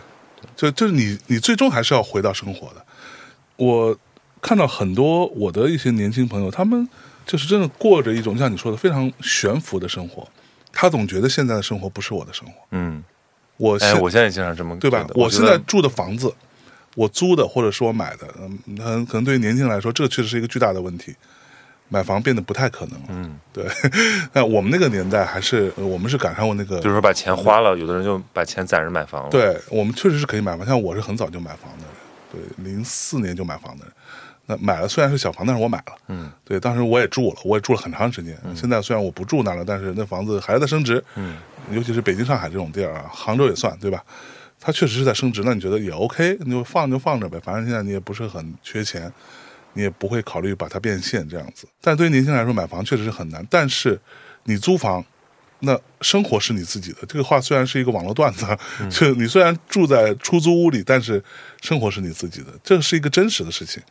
[0.55, 2.85] 就就是你你最终还是要回到生活的。
[3.57, 3.97] 我
[4.41, 6.87] 看到很多我的一些年轻朋友，他们
[7.25, 10.27] 就是真的过着一种像你说的非常悬浮的生活，
[10.75, 12.53] 他总觉得现在的生活不是我的生活。
[12.71, 13.03] 嗯，
[13.57, 16.31] 我现、哎，我现在经常这么对吧我现在住的房子，
[16.95, 21.15] 我租的或者是我买的，嗯，很可能对于年轻人来说，这个确实是一个巨大的问题。
[21.87, 23.63] 买房变得不太可能了，嗯，对。
[24.33, 33.93] 那我们那个年代还是呃我们是赶上过那个，就是说把钱花了，有的人就把钱攒着买房了。，对我们确实是可以买房，像我是很早就买房的人，对，零四年就买房的人。
[34.47, 38.37] 那买了虽然是小房，但是我买了，嗯对，当时我也住了，我也住了很长时间。
[38.55, 41.37] 现在虽然我不住那了，但是那房子还是在升值，嗯，
[41.71, 44.03] 尤其是北京、上海这种地儿啊，杭州也算，对吧？
[44.59, 49.11] 它确实是在升值，那你觉得也 OK，你就放就放着呗，反正现在你也不是很缺钱，
[49.73, 51.67] 你也不会考虑把它变现这样子。
[51.81, 53.45] 但对于年轻人来说，买房确实是很难。
[53.49, 53.99] 但是
[54.43, 55.03] 你租房，
[55.59, 56.99] 那生活是你自己的。
[57.07, 58.45] 这个话虽然是一个网络段子，
[58.89, 61.23] 就你虽然住在出租屋里，但是
[61.61, 63.83] 生活是你自己的，这是一个真实的事情，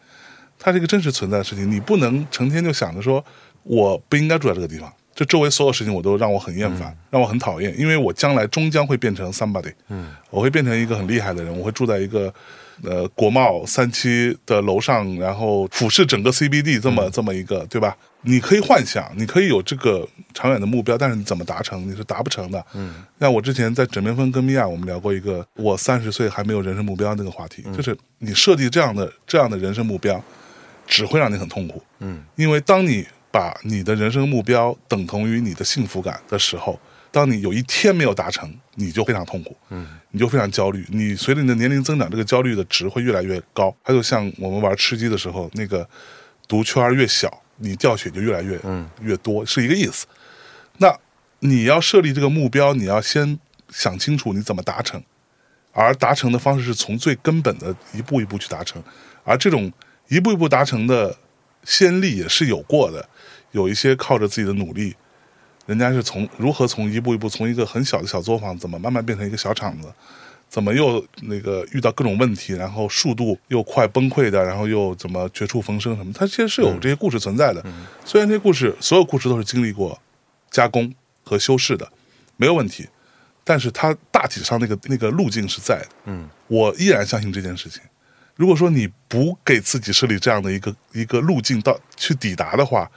[0.59, 1.71] 它是一个真实存在的事情。
[1.71, 3.25] 你不能成天就想着说
[3.63, 4.93] 我不应该住在这个地方。
[5.15, 12.35] 这周围所有事情我都让我很厌烦，让我很讨厌，因为我将来终将会变成 somebody，嗯，我会变成一个很厉害的人，我会住在一个
[12.83, 17.97] 呃国贸三期的楼上，然后俯视整个 CBD 这么、这么一个，对吧？
[18.23, 22.67] 你可以幻想，你可以有这个长远的目标，但是你怎么达成，你是达不成的。
[22.75, 30.21] 嗯，像我之前在枕边风跟米娅我们聊过一个我三十岁还没有人生目标那个话题，就是你设计这样的这样的人生目标，
[30.87, 31.83] 只会让你很痛苦。
[32.01, 36.79] 嗯因为当你把你的人生目标等同于你的幸福感的时候，
[37.11, 40.85] 当你有一天没有达成，你就非常痛苦，嗯，你就非常焦虑。
[40.91, 43.75] 你随着你的年龄增长，这个焦虑的值会越来越高。
[43.85, 45.89] 它就像我们玩吃鸡的时候，那个
[46.49, 50.07] 毒圈越小，你掉血就越来越嗯越多，是一个意思。
[50.79, 50.97] 那
[51.41, 53.39] 你要设立这个目标，你要先
[53.71, 55.03] 想清楚你怎么达成，
[55.73, 58.83] 而达成的方式是从最根本的一步一步去达成，
[59.25, 59.73] 而这种
[60.09, 61.17] 一步一步达成的
[61.65, 63.09] 先例也是有过的，
[63.53, 64.95] 有一些靠着自己的努力，
[65.67, 69.93] 人家是从如何从一步一步从一个很小的小作坊，怎么慢慢变成一个小厂子，
[70.49, 77.65] 怎么又那个遇到各种问题，然后速度又快崩溃的，然后又怎么绝处逢生什么，它其实是有这些故事存在的。
[78.05, 79.99] 虽然这些故事所有故事都是经历过
[80.51, 81.91] 加工和修饰的，
[82.37, 82.87] 没有问题，
[83.43, 85.89] 但是它大体上那个那个路径是在的。
[86.05, 87.81] 嗯我依然相信这件事情。
[88.37, 92.91] 如果说你不给自己设立这样的一个一个路径到去抵达的话，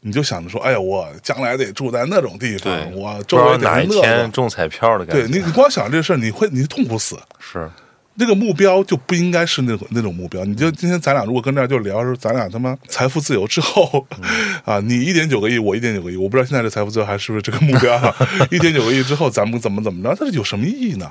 [0.00, 3.88] 你就想着说，哎呀，我将来得住在那种地方，我周围得哪一。
[3.88, 5.28] 天中彩票的感觉。
[5.28, 7.18] 对你，你光想这事儿，你会你痛苦死。
[7.38, 7.70] 是
[8.14, 10.44] 那个目标就不应该是那种那种目标。
[10.44, 14.06] 你就今天咱俩如果跟这儿就聊说，咱俩他妈财富自由之后，
[14.64, 18.14] 啊，你一点九个亿，我一点九个亿，我不知道现在这财富自由还是不是这个目标啊？
[18.50, 20.14] 一点九个亿之后，咱们怎么怎么着？
[20.18, 21.10] 但是有什么意义呢？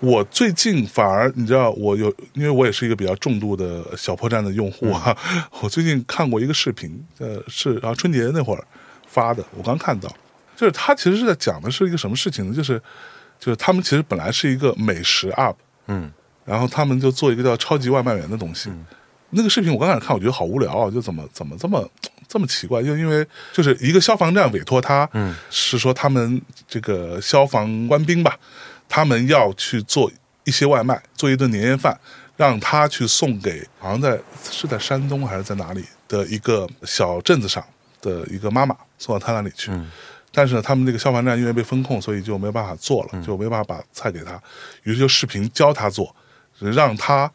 [0.00, 5.16] 我最近反而你知道，我有，因为我也是一个比较重度的小破站的用户啊。
[5.62, 8.64] 我最近看过一个视频，呃，是然后春节那会儿
[9.06, 10.08] 发的，我刚看到，
[10.56, 12.54] 就是他其实是在讲的是一个什么事情呢？
[12.54, 12.80] 就是
[13.38, 15.54] 就是他们其实本来是一个美食 UP，
[15.86, 16.12] 嗯
[16.44, 18.70] 然后他们就做一个叫超级外卖员的东西。
[19.30, 21.90] 那个视频我刚开始看，我觉得好无聊啊，就怎么怎么这么
[22.28, 22.82] 这么奇怪？
[22.82, 28.38] 就因为就是一个消防站委托他，嗯，是说他们这个消防官兵吧，
[28.88, 30.10] 他们要去做
[30.44, 31.98] 一些外卖，做一顿年夜饭，
[32.36, 34.18] 让他去送给好像在
[34.50, 37.64] 是在山东还是在哪里的一个小镇子上
[38.00, 39.70] 的一个妈妈送到他那里去。
[39.70, 39.90] 嗯
[40.36, 44.36] 但是呢，他们那个消防站因为被封控，所以就没有办法做了，就没办法把菜给他，
[44.82, 46.12] 于是就视频教他做，
[46.58, 47.30] 让他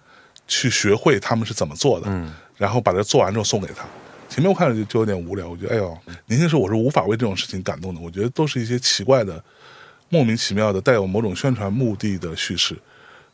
[0.50, 3.86] 去学会他们是怎么做的，嗯然后把它做完之后送给他。
[4.28, 8.02] 前面我看着就就有点无聊，我觉得哎呦，年轻时候我是无法为这种事情感动的。
[8.02, 9.42] 我觉得都是一些奇怪的、
[10.10, 12.78] 莫名其妙的、带有某种宣传目的的叙事。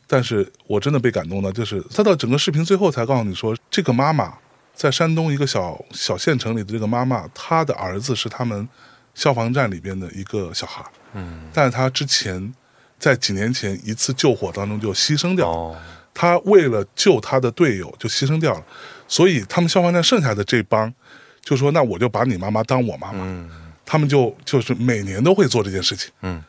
[0.06, 4.34] 但是我真的被感动的，就是他到整个视频最后才告诉你说，这个妈妈
[4.72, 8.68] 在山东一个小小县城里的这个妈妈，她的儿子是他们
[9.14, 12.54] 消防站里边的一个小孩，嗯，但是他之前
[12.98, 15.52] 在几年前一次救火当中就牺牲掉了。
[15.52, 15.76] 哦，
[16.14, 18.64] 他为了救他的队友就牺牲掉了，
[19.08, 20.92] 所以他们消防站剩下的这帮
[21.42, 23.20] 就说：“那我就把你妈妈当我妈妈。
[23.22, 23.50] 嗯。
[23.88, 26.42] 他们就就是每年都会做这件事情，嗯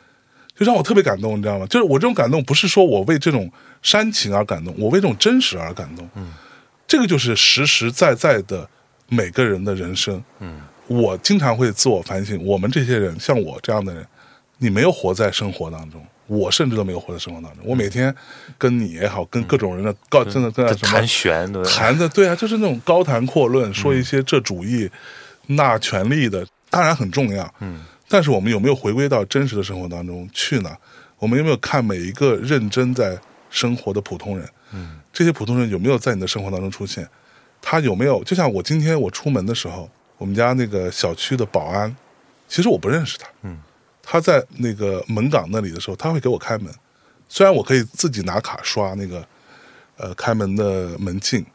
[0.57, 1.65] 就让我特别感动，你知道吗？
[1.67, 3.51] 就是我这种感动不是说我为这种
[3.83, 6.09] 煽情而感动，我为这种真实而感动。
[6.15, 6.33] 嗯，
[6.87, 8.67] 这个就是实实在在的
[9.07, 10.23] 每个人的人生。
[10.39, 14.07] 嗯我经常会自我反省，我们这些人，像我这样的人，
[14.57, 17.61] 你没有活在生活当中，我甚至都没有活在生活当中。
[17.65, 18.15] 我每天
[18.57, 21.51] 跟你也好，跟各种人的高，真的真的什么谈玄？
[21.65, 24.89] 谈的对啊，就是那种高谈阔论，说一些这主义、
[25.47, 27.53] 那权力的，当然很重要。
[27.59, 30.75] 嗯但是我们有没有回归到真实的生活当中去呢？
[31.19, 34.47] 我们有没有看每一个认真在生活的普通人？
[34.73, 37.07] 嗯这些普通人有没有在你的生活当中出现？
[37.61, 38.23] 他有没有？
[38.23, 41.95] 就像我今天我出门的时候，我们家那个小区的保安，
[42.47, 43.27] 其实我不认识他。
[43.41, 43.59] 嗯
[44.09, 46.73] 他在那个门岗那里的时候，他会给我开门，
[47.27, 49.27] 虽然我可以自己拿卡刷那个
[49.97, 51.45] 呃开门的门禁，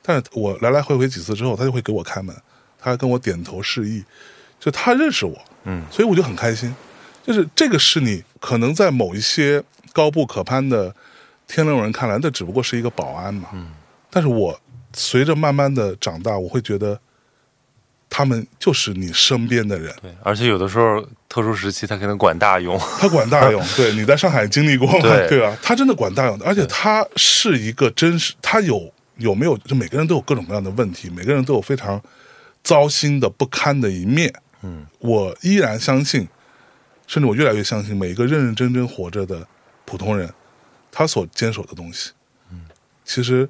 [0.00, 2.34] 但是我来来回回几次之后，他就会给我开门，
[2.78, 4.02] 他还跟我点头示意，
[4.58, 6.74] 就他认识我，嗯所以我就很开心。
[7.24, 10.94] 就是这个是你可能在某一些高不可攀的
[11.46, 13.48] 天龙人看来，那只不过是一个保安嘛。
[13.52, 13.70] 嗯
[14.10, 14.58] 但是我
[14.94, 16.98] 随着慢慢的长大，我会觉得
[18.08, 22.78] 他们就是你身边的人，对，而且有的时候特殊时期他可能管大用。
[22.98, 23.62] 他管大用。
[23.76, 24.98] 对，你在上海经历过吗？
[25.02, 25.54] 对对吧？
[25.62, 29.56] 他真的管大用的，而且他是一个真实，他有有没有？
[29.58, 32.00] 就每个人都有各种各样的问题，每个人都有非常
[32.64, 34.32] 糟心的不堪的一面。
[34.62, 34.86] 嗯。
[34.98, 36.28] 我依然相信，
[37.06, 39.46] 甚至我越来越相信，每一个认认真真活着的
[39.84, 40.32] 普通人，
[40.90, 42.12] 他所坚守的东西，
[42.50, 42.62] 嗯，
[43.04, 43.48] 其实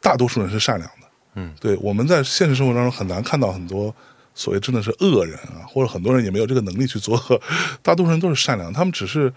[0.00, 1.06] 大多数人是善良的。
[1.34, 1.54] 嗯。
[1.60, 3.94] 对，我们在现实生活当中很难看到很多
[4.34, 7.40] 所谓真的是恶人啊，或者很多人也没有这个能力去做恶，
[7.82, 9.32] 大多数人都是善良，他们只是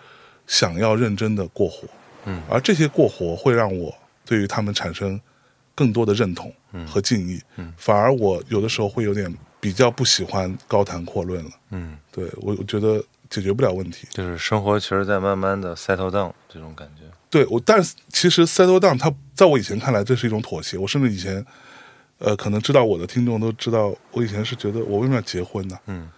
[0.46, 1.88] 想要认真的过活，
[2.26, 2.42] 嗯。
[2.50, 3.94] 而这些过活会让我
[4.26, 5.20] 对于他们产生
[5.74, 6.54] 更多的认同
[6.88, 7.74] 和敬意，嗯。
[7.78, 17.04] 反而我有的时候会有点比较不喜欢高谈阔论了，嗯，对我我觉得解决不了问题，就是生活其实在慢慢的 settle down 这种感觉。
[17.30, 20.78] 对我，但是其实 settle down，它在我以前看来，这是一种妥协。
[20.78, 21.46] 我甚至以前，
[22.20, 25.78] 呃，可能知道我的听众都知道，我以前是觉得我为什么要结婚呢？
[25.88, 26.10] 嗯，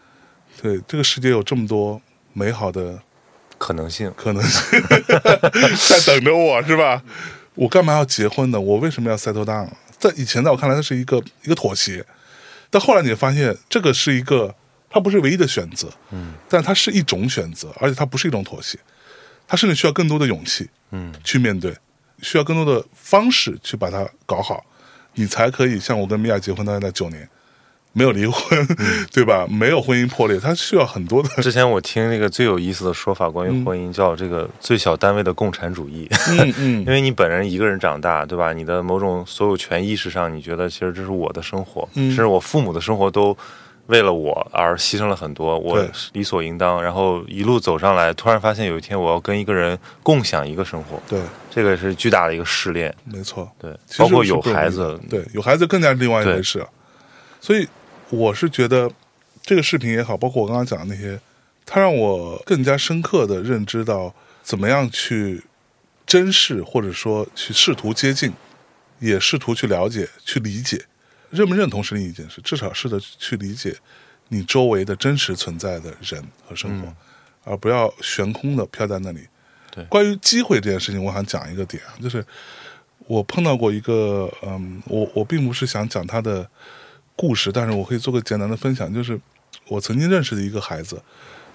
[0.61, 1.99] 对，这个世界有这么多
[2.33, 3.01] 美好的
[3.57, 4.13] 可能性。
[4.15, 4.79] 可能性
[5.87, 7.01] 在等着我，是吧？
[7.55, 8.61] 我干嘛要结婚呢？
[8.61, 9.67] 我为什么要 settle down？
[9.97, 12.05] 在以前在我看来，它是一个一个妥协，
[12.69, 14.55] 但后来你发现，这个是一个，
[14.89, 18.77] 它不是唯一的选择，嗯但它是一种选择，而且它不是一种妥协，
[19.47, 20.69] 它甚至需要更多的勇气。
[20.91, 21.75] 嗯去面对，
[22.21, 24.65] 需要更多的方式去把它搞好，
[25.13, 27.29] 你才可以像我跟米娅结婚到现在九年，
[27.99, 28.65] 没有离婚，
[29.11, 29.45] 对吧？
[29.49, 36.07] 没有婚姻破裂，它需要很多的， 之前我听那个最有意思的说法，关于婚姻叫这个最小单位的共产主义。
[36.29, 38.53] 嗯 嗯因为你本人一个人长大，对吧？
[38.53, 43.35] 你的某种所有权意识上，你觉得其实这是我的生活，嗯甚至我父母的生活都
[43.87, 46.81] 为了我而牺牲了很多，我理所应当。
[46.81, 51.19] 然后一路走上来，突然发现有一天我要跟一个人共享一个生活，对，
[51.51, 52.95] 这个是巨大的一个试炼。
[53.03, 56.65] 没错，对，包括有孩子，对，有孩子更加是另外一回事。
[57.41, 57.65] 所以
[58.09, 58.91] 我是觉得
[59.41, 61.19] 这个视频也好，包括我刚刚讲的那些，
[61.65, 65.43] 它让我更加深刻的认知到怎么样去
[66.05, 68.33] 珍视，或者说去试图接近，
[68.99, 70.85] 也试图去了解、去理解。
[71.29, 73.75] 认不认同是另一件事，至少试着去理解
[74.29, 76.95] 你周围的真实存在的人和生活，嗯
[77.45, 79.21] 而不要悬空的飘在那里。
[79.71, 82.23] 对关于机会这件事情，我想讲一个点啊，就是
[83.07, 86.47] 我碰到过一个，嗯，我我并不是想讲他的
[87.19, 89.19] 故事，但是我可以做个简单的分享，就是
[89.67, 91.01] 我曾经认识的一个孩子，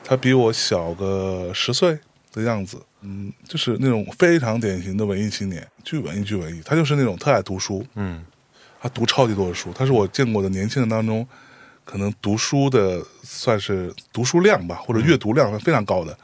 [0.04, 1.98] 他比我小个十岁
[2.30, 8.22] 的样子，嗯，就是那种非常典型的文艺青年，巨文艺巨文艺，他就是那种特爱读书，嗯
[8.78, 11.26] 他读超级多的书，他是我见过的年轻人当中，
[11.86, 16.14] 可能读书的算是读书量吧，或者阅读量是非常高的。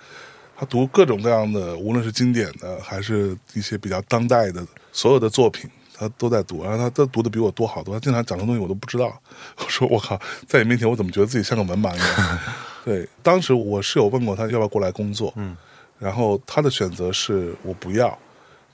[0.54, 4.62] 他读各种各样的，无论是经典的，还是一些比较当代的，
[4.92, 5.70] 所有的作品，
[6.00, 6.64] 他都在读。
[6.64, 9.20] 然后他都读的比我多好多，他经常讲的东西我都不知道。
[9.58, 12.38] 我说我靠，在你面前我怎么觉得自己像个文盲一样？
[12.82, 15.54] 对，当时我室友问过他要不要过来工作，嗯
[15.98, 18.18] 然后他的选择是我不要，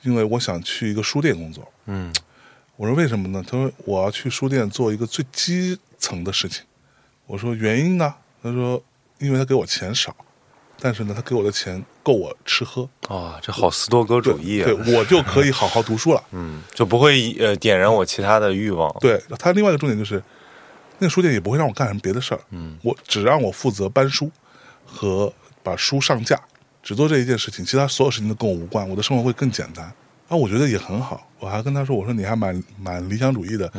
[0.03, 1.67] 因为我想去一个书店工作。
[1.87, 2.15] 嗯
[2.77, 3.43] 我说为什么呢？
[3.45, 6.63] 他说我要去书店做一个最基层的事情。
[7.27, 8.15] 我说原因呢？
[8.43, 8.81] 他说
[9.19, 10.15] 因为他给我钱少，
[10.79, 16.23] 但是呢，他给我的钱够我吃喝，啊，这好斯多哥主义啊对，我就可以好好读书了。
[16.31, 18.89] 嗯，就不会呃点燃我其他的欲望。
[19.01, 20.23] 对他另外一个重点就是，
[21.01, 24.31] 那个书店也不会让我干什么别的事儿，嗯，我只让我负责搬书
[24.85, 25.33] 和
[25.65, 26.41] 把书上架，
[26.81, 29.85] 只做这一件事情，其他所有事情都跟我无关，我的生活会更简单。
[30.29, 31.29] 啊，我觉得也很好。
[31.41, 33.73] 我还跟他说，我说你还蛮蛮理想主义的，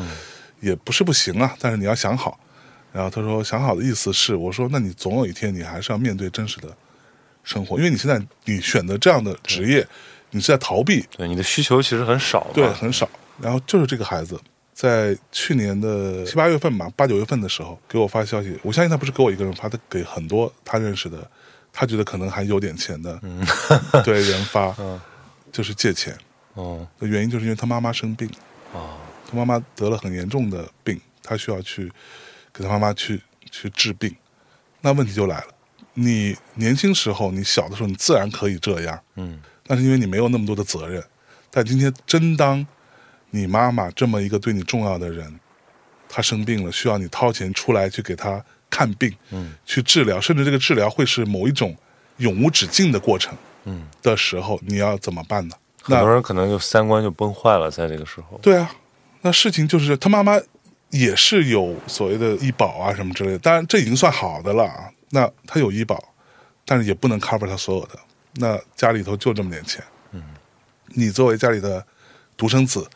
[0.60, 2.38] 也不是不行啊，但是你要想好。
[2.92, 6.76] 然后他说想好的意思是，我说那你总有一天你还是要面对真实的
[7.48, 9.88] 生活，因为你现在你选择这样的职业，
[10.32, 12.46] 你是在逃避，对，你的需求其实很少。
[12.54, 13.10] 对，很少。
[13.40, 14.38] 然后就是这个孩子，
[14.74, 21.26] 在去年的七八月份吧，八九月份的时候给我发消息，我相信他不是给我一个人发，他给很多他认识的，
[21.72, 23.18] 他觉得可能还有点钱的，
[24.04, 24.76] 对人发，
[25.50, 26.18] 就是借钱
[26.56, 28.30] 哦的原因，就是因为他妈妈生病，
[28.74, 28.98] 哦，
[29.32, 31.90] 他妈妈得了很严重的病，他需要去
[32.52, 34.14] 给他妈妈去去治病。
[34.82, 35.48] 那问题就来了，
[36.00, 41.04] 你年轻时候，你小的时候，你自然可以这样，嗯但是因为你没有那么多的责任，
[41.50, 42.66] 但今天真当
[43.32, 45.40] 你妈妈这么一个对你重要的人，
[46.08, 51.76] 她生病了，需要你掏钱出来去给她看病，嗯去治疗，甚至这个治疗会是某一种
[52.18, 53.36] 永无止境的过程
[53.66, 55.56] 嗯，的时候，你要怎么办呢？
[55.82, 58.38] 很多人可能就三观就崩坏了，在这个时候。
[58.42, 58.72] 对啊，
[59.22, 60.40] 那事情就是他妈妈
[60.92, 64.92] 也是有所谓的医保啊什么之类的，当然这已经算好的了啊。
[65.10, 66.14] 那他有医保，
[66.66, 68.00] 但是也不能 cover 他所有的。
[68.34, 70.22] 那家里头就这么点钱，嗯，
[70.88, 71.86] 你作为家里的
[72.36, 72.88] 独生子，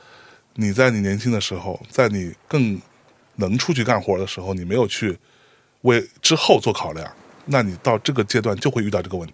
[0.55, 2.80] 你在你年轻的时候，在你更
[3.36, 5.18] 能出去干活的时候，你没有去
[5.82, 7.12] 为之后做考量，
[7.45, 9.34] 那你到这个阶段就会遇到这个问题，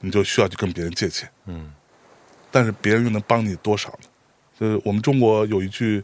[0.00, 1.30] 你就需要去跟别人借钱。
[1.46, 1.72] 嗯
[2.50, 4.08] 但是别人又能帮你多少呢？
[4.58, 6.00] 就是我们中国有一句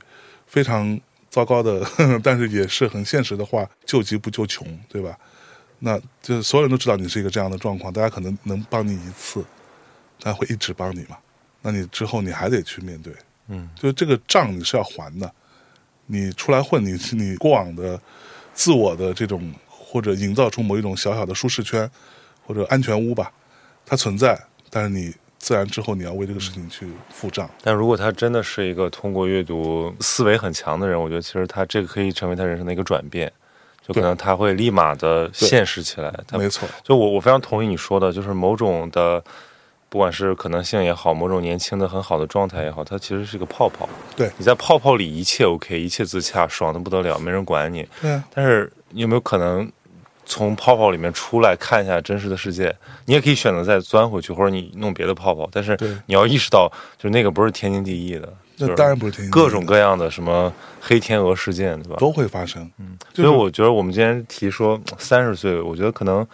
[0.49, 1.01] 非常
[1.31, 5.17] 糟糕的，呵 呵但是也是很现实的话：救急不救穷，对吧？
[5.81, 9.45] 那就是所有人都知道你是一个这样的状况，大家可能能帮你一次，
[10.21, 11.17] 但会一直帮你嘛？
[11.63, 13.13] 那你之后你还得去面对，
[13.49, 15.31] 嗯就是这个账你是要还的。
[16.13, 18.01] 你出来混，你你过往的
[18.53, 21.89] 自我的这种或者营造出某一种小小的舒适圈
[22.45, 23.33] 或者安全屋吧，
[23.87, 24.37] 它存在，
[24.71, 27.49] 但是你自然之后你要为这个事情去付账。
[27.63, 33.33] 但如果他真的是一个通过阅读思维很强的人，我觉得其实他这个可以成为他人生的一个转变，
[33.87, 36.13] 就可能他会立马的现实起来。
[36.27, 39.23] 他没错，就我我非常同意你说的，就是某种的，
[39.89, 43.89] 不管是可能性也好，某种年轻的很好的状态也好，它其实是个泡泡。
[44.15, 47.89] 对你在泡泡里一切 OK，一切自洽，爽的不得了，没人管你。
[48.01, 49.71] 对啊，但是你有没有可能
[50.25, 52.75] 从泡泡里面出来看一下真实的世界？
[53.07, 55.77] 你也可以选择再钻回去，或者你弄别的泡泡，但是
[56.07, 58.33] 你要意识到，就是那个不是天经地义的。
[58.61, 61.97] 就是那当然不是各种各样的什么黑天鹅事件，对吧？
[61.99, 62.71] 都会发生。
[62.79, 66.27] 嗯，所以我觉得我们今天提说三十岁，我觉得可能，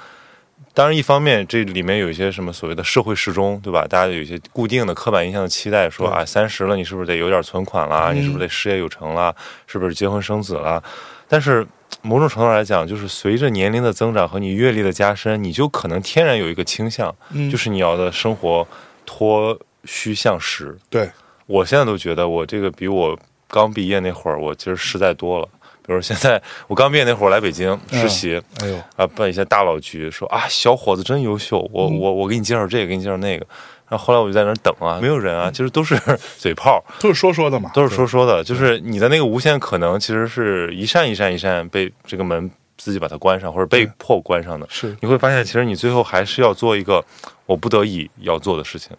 [0.74, 3.86] 当然一方面这里面有一些什么所谓的社会时钟，对吧？
[3.88, 8.10] 大家有一些固定的刻板印象的期待，说啊三十了你是不是得有点存款啦？
[8.12, 9.32] 嗯你是不是得事业有成啦？
[9.68, 10.82] 是不是结婚生子啦？
[11.28, 11.64] 但是
[12.02, 18.66] 某种程度上来讲，就是随着年龄的增长和你阅历的加深，你就可能天然有一个倾向，嗯就是你要的生活
[19.04, 20.76] 脱虚向实。
[20.90, 21.08] 对，
[21.46, 23.18] 我现在都觉得我这个比我
[23.48, 25.48] 刚毕业那会儿，我其实实在多了。
[25.86, 33.46] 比如现在我刚毕业那会儿来北京实习，哎呦，啊，办一些大佬局，说啊，小伙子真优秀，我、嗯我我给你介绍这个，给你介绍那个。
[33.88, 35.96] 然后后来我就在那儿等啊，没有人啊，其实都是
[36.36, 44.66] 嘴炮，都是说说的嘛，都是说说的，就是你的那个无限可能，其实是一扇一扇一扇被这个门自己把它关上，或者被迫关上的。
[44.68, 47.04] 是你会发现，其实你最后还是要做一个
[47.46, 48.96] 我不得已要做的事情，是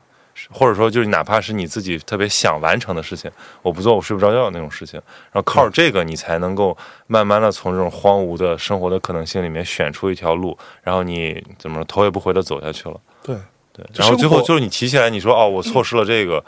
[0.50, 3.30] 或者说就是哪怕是你自己特别想完成的事情，
[3.62, 6.78] 我不做我睡不着觉那种事情，然后靠着这个，你才能够
[7.08, 13.00] 慢慢的从这种荒芜的生活的可能性里面选出一条路，然后你怎么说头也不回的走下去了。
[13.24, 13.36] 对，
[13.74, 16.44] 对，然后最后就是你提起来，你说哦，我错失了这个，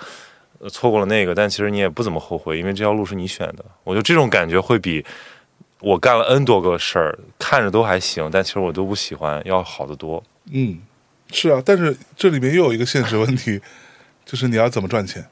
[0.59, 3.65] 呃错过了那个，但其实你也不怎么后悔，因为这条路是你选的。
[3.83, 5.05] 我觉得这种感觉会比
[5.81, 10.21] 我干了 N 多个事儿，看着都还行，但其实我都不喜欢，要好得多。
[10.51, 10.79] 嗯，
[11.31, 13.59] 是啊，但是这里面又有一个现实问题，
[14.25, 15.25] 就是你要怎么赚钱？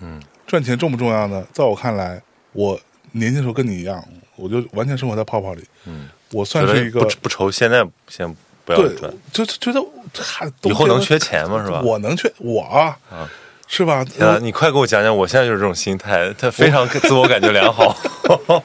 [0.00, 1.44] 嗯，赚钱重不重要呢？
[1.52, 2.20] 在我看来，
[2.52, 2.80] 我
[3.12, 4.02] 年轻时候跟你一样，
[4.36, 5.62] 我就完全生活在泡泡里。
[5.86, 8.26] 嗯，我算是一个不不愁，现在先
[8.64, 9.80] 不要对赚，，就是觉得
[10.20, 11.62] 还，以后能缺钱，吗？
[11.64, 11.80] 是吧？
[11.82, 13.28] 我能缺我啊，啊
[13.68, 14.04] 是吧？
[14.04, 17.96] 天啊，你快给我讲讲，我现在就是这种心态，他非常自我感觉良好。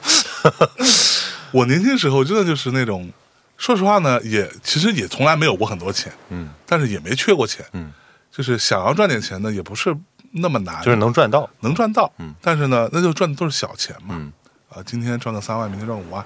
[1.52, 3.10] 我年轻时候真的就是那种，
[3.58, 7.92] 说实话呢，也其实也从来没有过很多钱，嗯但是也没缺过钱，嗯，
[8.30, 9.94] 就是想要赚点钱呢，也不是
[10.30, 11.50] 那么难，就是能赚到。
[11.60, 14.32] 能赚到，嗯，但是呢，那就赚的都是小钱嘛，嗯
[14.70, 16.24] 啊，今天赚个三万，明天赚五万，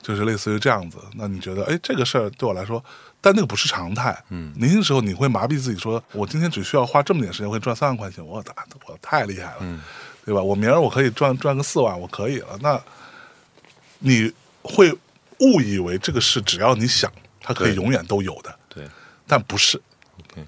[0.00, 0.98] 就是类似于这样子。
[1.16, 2.82] 那你觉得，哎，这个事儿对我来说，
[3.20, 4.16] 但那个不是常态。
[4.30, 8.54] 嗯年轻时候你会麻痹自己说，我今天只需要花这么点时间，我可以赚三万块钱，我打
[8.86, 9.82] 我太厉害了，嗯
[10.24, 10.40] 对吧？
[10.40, 12.58] 我明儿我可以赚赚个四万，我可以了。
[12.60, 12.80] 那
[13.98, 14.96] 你会
[15.40, 17.10] 误以为这个事只要你想，
[17.40, 18.88] 它可以永远都有的，对，
[19.26, 19.80] 但不是。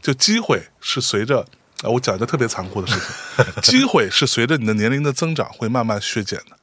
[0.01, 1.41] 就机会是随着
[1.83, 2.95] 啊，我讲一个特别残酷的事
[3.61, 6.57] 情， 机会是随着你的年龄的增长会慢慢削减的，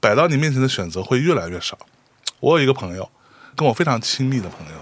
[0.00, 1.78] 摆到你面前的选择会越来越少。
[2.40, 3.08] 我有一个朋友，
[3.54, 4.78] 跟我非常亲密的朋友，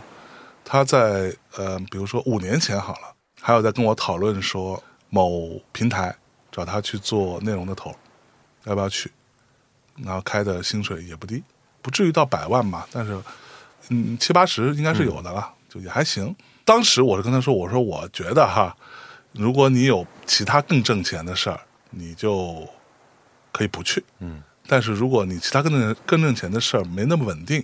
[0.64, 6.16] 他在呃，比如说五年前好了，还有在跟我讨论说某平台
[6.50, 7.94] 找他去做内容的头，
[8.64, 9.10] 要不要去？
[10.02, 11.42] 然后开的薪水也不低，
[11.82, 13.20] 不至于到百万吧，但是
[13.90, 16.34] 嗯七八十应该是有的了，就也还行。
[16.64, 18.74] 当时我是跟他说，我说我觉得哈，
[19.32, 21.60] 如果你有其他更挣钱的事儿，
[21.90, 22.66] 你就
[23.50, 24.02] 可以不去。
[24.20, 27.62] 嗯但是如果你其他更挣更挣钱的事儿没那么稳定，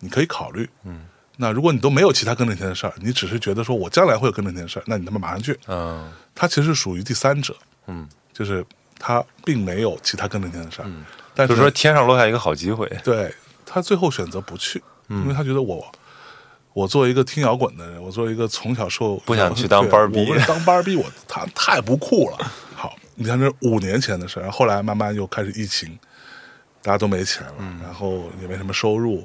[0.00, 0.68] 你可以考虑。
[0.84, 1.06] 嗯
[1.36, 5.56] 那如果你都没有其他更挣钱的事儿，你只是觉得说我将来会有更挣钱的事儿，那你他妈马上去。
[5.68, 7.54] 嗯他其实属于第三者，
[7.86, 8.64] 嗯，就是
[8.98, 11.04] 他并没有其他更挣钱的事儿，嗯
[11.34, 12.88] 但就是是说天上落下一个好机会。
[13.04, 13.32] 对
[13.70, 15.22] 他最后选择不去，嗯。
[15.22, 15.90] 因为他觉得我，
[16.72, 20.26] 我作为一个听摇滚的人，我作为一个从小受不想去当 班儿逼。
[20.46, 22.38] 当班儿逼，我他太不酷了。
[22.74, 25.98] 好，你看这五年前的事儿，然后后来慢慢又开始疫情，
[26.80, 27.78] 大家都没钱了，嗯。
[27.82, 29.24] 然后也没什么收入，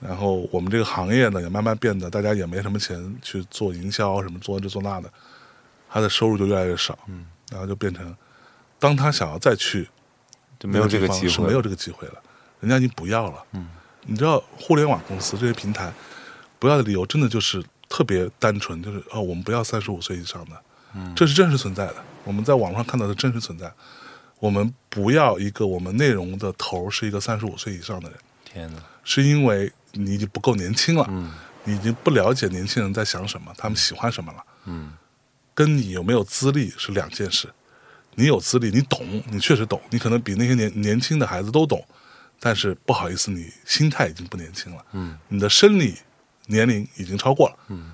[0.00, 5.10] 然后我们这个行业呢也慢慢变得大家也没什么钱去做营销，什么做这做那的，
[5.90, 8.14] 他的收入就越来越少，嗯，然后就变成，
[8.78, 9.88] 当他想要再去
[10.58, 12.14] 就没有这个机会，是没有这个机会了，
[12.62, 13.44] 人家已经不要了。
[13.52, 13.68] 嗯，
[14.06, 15.92] 你知道互联网公司这些平台
[16.58, 20.62] 不要的理由，真的就是特别单纯，就是哦，我们不要三十五岁以上的，
[20.94, 21.96] 嗯这是真实存在的。
[22.24, 23.70] 我们在网上看到的真实存在。
[24.38, 31.32] 我们不要一个我们内容的头是一个三十五岁以上的人，天哪，是因为你已经不够年轻了，嗯
[31.64, 34.44] 你已经不了解年轻人在想什么，他们喜欢什么了。
[34.64, 34.92] 嗯
[35.54, 37.48] 跟你有没有资历是两件事。
[38.14, 41.82] 你有资历，你懂，你确实懂，你可能比那些年年轻的孩子都懂，
[42.44, 45.16] 但是不好意思，你心态已经不年轻了，嗯。
[45.28, 45.94] 你的生理
[46.46, 47.92] 年龄已经超过了，嗯。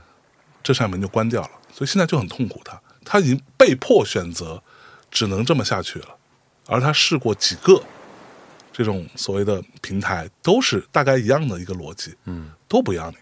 [0.63, 4.63] 这扇门就关掉了，所以现在就很痛苦他，他已经被迫选择，
[5.11, 6.17] 只能这么下去了，
[6.67, 7.83] 而他试过几个
[8.73, 12.51] 这种所谓的平台，都是大概一样的一个逻辑，嗯。
[12.67, 13.19] 都不要你，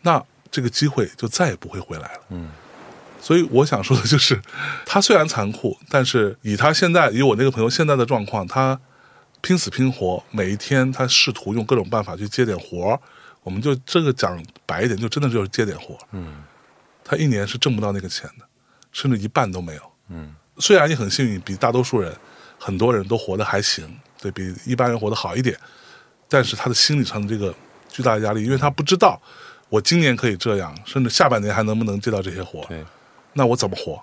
[0.00, 0.20] 那
[0.50, 2.20] 这个机会就再也不会回来了。
[2.30, 2.50] 嗯。
[3.20, 4.42] 所以我想说的就是，
[4.84, 8.80] 他虽然残酷，但是以他现在，以我那个朋友现在的状况，他
[9.42, 13.00] 拼死拼活，每一天他试图用各种办法去接点活儿。
[13.42, 16.00] 我们就这个讲白一点，就真的就是接点活儿。
[16.12, 16.44] 嗯
[17.04, 18.46] 他一年是挣不到那个钱的，
[18.92, 19.82] 甚至一半都没有。
[20.08, 22.14] 嗯虽然你很幸运，比大多数人，
[22.58, 23.84] 很多人都活得还行，
[24.20, 25.58] 对比一般人活得好一点，
[26.28, 27.52] 但是他的心理上的这个
[27.88, 29.20] 巨大的压力，因为他不知道
[29.68, 32.84] 我今年可以这样，甚至下半年还能不能接到这些活，对
[33.32, 34.00] 那我怎么活？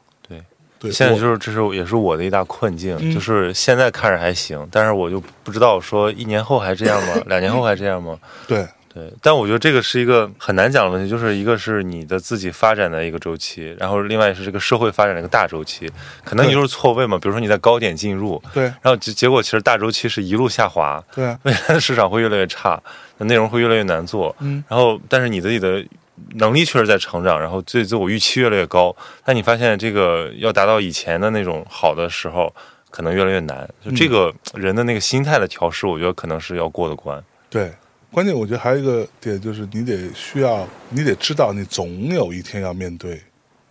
[0.79, 0.91] 对。
[0.91, 7.13] 现在就是这是也是我的一大困境，嗯就是现在看着还行，但是我就不知道说一年后还这样吗？
[7.27, 8.17] 两年后还这样吗？
[8.47, 15.87] 对对，但我觉得这个是一个很难讲的问题，就是一个是你的自己发展的一个周期，然后另外是这个社会发展的一个大周期，
[16.25, 22.81] 可能你对就是错位嘛，比如说你在高点进入，对然后结结果其实大周期是一路下滑，对啊，未来的市场会越来越差，
[23.19, 25.85] 内容会越来越难做，嗯，然后但是你自己的
[26.35, 32.53] 能力确实在成长，然后对自我预期越来越高，但你发现这个要达到以前的那种好的时候，
[32.89, 33.69] 可能越来越难。
[33.83, 37.23] 就这个人的那个心态的调试，我觉得可能是要过的关。
[37.49, 37.71] 对。
[38.11, 43.21] 关键我觉得还有一个点就是，你得需要，你得知道，你总有一天要面对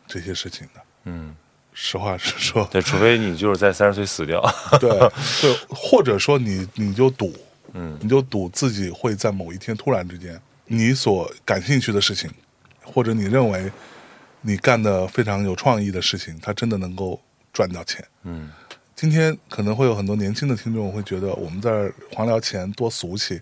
[0.06, 0.80] 这些事情的。
[1.06, 1.34] 嗯，
[1.74, 4.40] 实话实说，对，除非你就是在三十岁死掉。
[4.78, 4.88] 对
[5.40, 7.34] 对，或者说你你就赌，
[7.72, 12.30] 嗯你就赌自己会在某一天突然之间，你所感兴趣的事情，
[12.84, 13.70] 或者你认为
[14.42, 17.20] 你干的非常有创意的事情，它真的能够
[17.52, 18.04] 赚到钱。
[18.22, 18.50] 嗯
[18.94, 23.40] 今天可能会有很多年轻的听众会觉得我们在黄聊钱多俗气，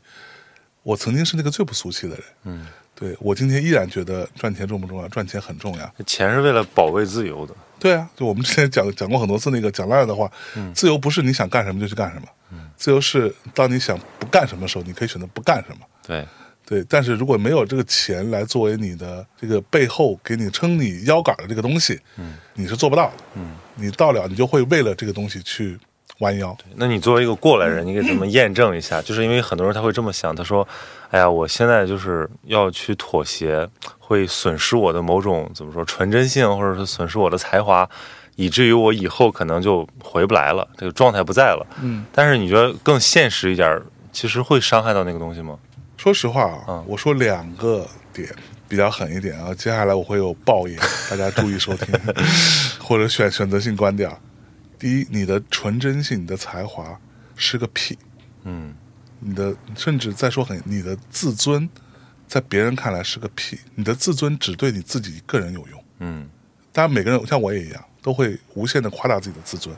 [0.83, 2.25] 我曾经是那个最不俗气的人。
[2.45, 5.09] 嗯，对我今天依然觉得赚钱重不重要？
[5.09, 5.95] 赚钱很重要。
[6.05, 7.55] 钱是为了保卫自由的。
[7.79, 10.31] 对啊，就我们之前讲讲过很多次那个讲烂的话，
[10.75, 15.79] 自由不是你想干什么就去干什么，嗯自由是当你想不干什么的时候，你可以选择不干什么。
[16.07, 16.27] 对，
[16.69, 25.79] 对，但是如果没有这个钱来作为你的这个背后给你撑你腰杆的这个东西，嗯，你是做不到的，嗯，你到了你就会为了这个东西去
[26.19, 29.01] 弯腰，那你作为一个过来人， 你给咱们验证一下？
[29.01, 30.67] 就是因为很多人他会这么想，他说
[31.11, 33.69] ：“哎呀，我现在就是要去妥协，
[34.01, 37.89] 会损失我的某种怎么说纯真性，或者是损失我的才华。”
[38.35, 41.67] 以至于我以后可能就回不来了，这个状态不在了。
[41.81, 43.81] 嗯，但是你觉得更现实一点，
[44.13, 45.59] 其实会伤害到那个东西吗？
[46.07, 48.33] 说实话啊，嗯我说两个点
[48.69, 50.79] 比较狠一点啊，接下来我会有爆言，
[51.11, 51.93] 大家注意收听，
[52.79, 54.17] 或者选选择性关掉。
[54.79, 56.97] 第一，你的纯真性、你的才华
[57.35, 57.99] 是个屁，
[58.45, 58.73] 嗯
[59.19, 61.69] 你的甚至再说狠，你的自尊
[62.29, 65.85] 在别人看来是个屁，你的自尊只对你自己一个人有用。
[65.99, 66.29] 嗯
[66.73, 69.75] 当然，每个人像我也一样，都会无限的夸大自己的自尊。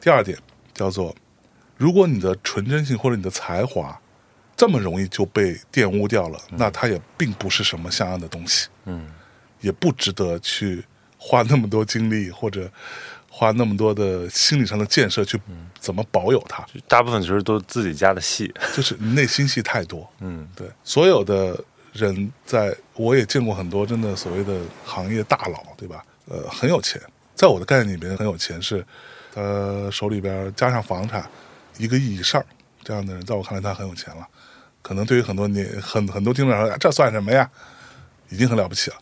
[0.00, 0.36] 第二点
[0.72, 1.14] 叫做，
[1.76, 3.96] 如果你的纯真性或者你的才华
[4.56, 9.06] 这么容易就被玷污掉了，那它也并不是什么像样的东西，嗯
[9.60, 10.84] 也不值得去
[11.16, 12.70] 花那么多精力或者
[13.30, 15.40] 花那么多的心理上的建设去
[15.80, 18.52] 怎么保有它，大部分其实都自己家的戏。
[18.74, 20.08] 就是内心戏太多。
[20.20, 21.58] 嗯对，所有的
[21.92, 26.04] 人在，我也见过很多真的所谓的行业大佬，对吧？
[26.28, 27.00] 呃，很有钱，
[27.34, 28.84] 在我的概念里面，很有钱是，
[29.34, 31.28] 他手里边加上房产
[31.78, 32.44] 一个亿以上
[32.84, 34.26] 这样的人，在我看来他很有钱了。
[34.82, 37.50] 可能对于很多年很很多听众来说，哎这算什么呀？
[38.28, 38.96] 已经很了不起了。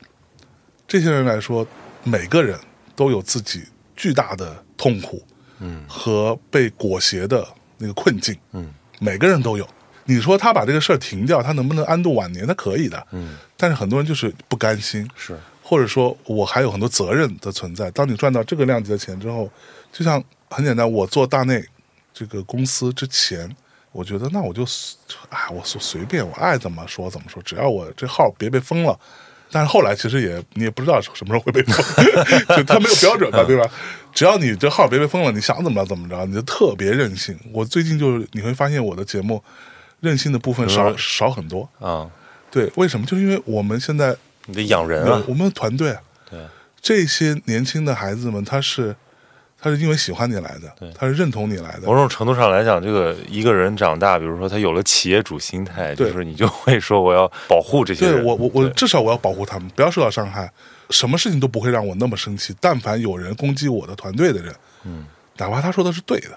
[0.86, 1.66] 这些人来说，
[2.04, 2.58] 每个人
[2.94, 3.64] 都有自己
[3.96, 5.22] 巨大的痛苦
[5.58, 7.46] 嗯和被裹挟的
[7.78, 8.38] 那个困境。
[8.52, 9.68] 嗯每个人都有。
[10.04, 12.46] 你说他把这个事儿停掉，他能不能安度晚年？
[12.46, 17.90] 他可以的，嗯，但是很多人就是不甘心，是或者说我还有很多责任的存在。
[17.92, 19.50] 当你赚到这个量级的钱之后，
[19.92, 21.64] 就像很简单，我做大内
[22.12, 23.48] 这个公司之前，
[23.92, 24.64] 我觉得那我就
[25.28, 28.98] 哎，我随随便我爱怎么说怎么说，只要我这号别被封了。
[29.54, 31.76] 但是后来其实也你也不知道什么时候会被封，
[32.56, 33.70] 就他没有标准嘛，对吧？
[34.14, 37.38] 只要你这号别被封了，你想怎么着怎么着，你就特别任性。
[37.52, 39.42] 我最近就是你会发现我的节目
[40.00, 41.68] 任性的部分少嗯少很多。
[41.78, 42.10] 啊，
[42.50, 43.04] 对，为什么？
[43.04, 44.16] 就是因为我们现在
[44.46, 45.22] 你得养人啊。
[45.28, 45.94] 我们团队
[46.30, 46.40] 对，
[46.80, 48.96] 这些年轻的孩子们，他是
[49.62, 51.94] 他是因为喜欢你来的对，他是认同你来的某。
[51.94, 58.16] 种程度上来讲，这个一个人长大，比如说他有了企业主心态，就是你就会说我要保护这些人。
[58.16, 60.50] 对我我我至少我要保护他们，不要受到伤害。
[60.90, 62.52] 什么事情都不会让我那么生气。
[62.60, 64.52] 但凡有人攻击我的团队的人，
[64.84, 65.06] 嗯，
[65.38, 66.30] 哪怕他说的是对的，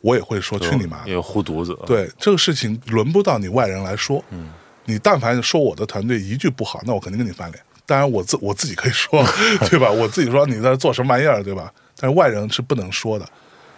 [0.00, 1.12] 我也会说去你妈也！
[1.12, 4.22] 有护犊子。，对这个事情轮不到你外人来说。
[4.30, 4.50] 嗯，
[4.86, 7.62] 你但凡说我的团队一句不好，那我肯定跟你翻脸。
[7.86, 9.24] 当然我自我自己可以说，
[9.70, 9.90] 对吧？
[9.90, 11.72] 我自己说你在做什么玩意儿，对吧？
[12.00, 13.28] 但是外人是不能说的，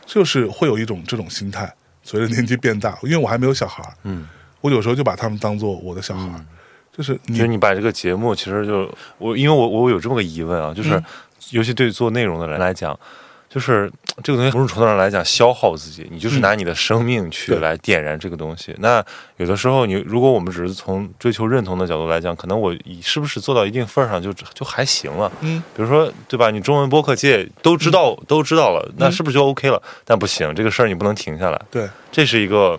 [0.06, 1.72] 就是会有一种这种心态。
[2.04, 4.28] 随着年纪变大，因为我还没有小孩儿，嗯，
[4.60, 6.44] 我有时候就把他们当做我的小孩儿，
[6.96, 11.04] 就是你就是你把这个节目，其实就我，因为我我有这么个疑问啊，就是、嗯
[11.50, 12.98] 尤其对做内容的人来讲，
[13.52, 13.90] 就是
[14.22, 18.74] 这个东西某种程度上来讲消耗自己，你就是拿你的生命去来点燃这个东西。
[18.78, 19.04] 那
[19.36, 25.30] 有的时候你如果我们只是从追求认同的角度来讲，可能我是不是做到一定份儿上就就还行了。
[25.40, 26.50] 嗯，比如说，对吧？
[26.50, 29.82] 你中文播客界都知道、都知道了，那是不是就 OK 了？
[30.06, 31.60] 但不行，这个事儿你不能停下来。
[31.70, 32.78] 对这是一个，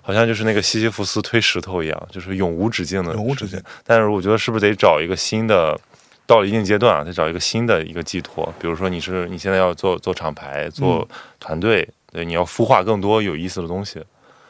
[0.00, 3.62] 好像就是那个西西弗斯推石头一样，就是永无止境的，永无止境。
[3.84, 5.78] 但是我觉得是不是得找一个新的，
[6.26, 8.52] 到了一定阶段啊，得找一个新的一个寄托。
[8.58, 11.08] 比如说你是你现在要做做厂牌、做
[11.38, 14.02] 团队，对，你要孵化更多有意思的东西，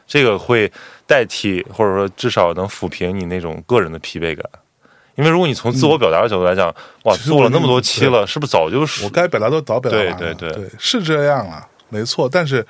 [0.07, 0.71] 这个会
[1.05, 4.43] 代替或者说至少能抚平你那种个人的疲惫感。
[5.15, 6.73] 因为如果你从自我表达的角度来讲，
[7.03, 12.29] 哇，做了那么多期了，是不是早就我该表达都早表达完了，对对对是这样啊，没错。
[12.31, 12.65] 但是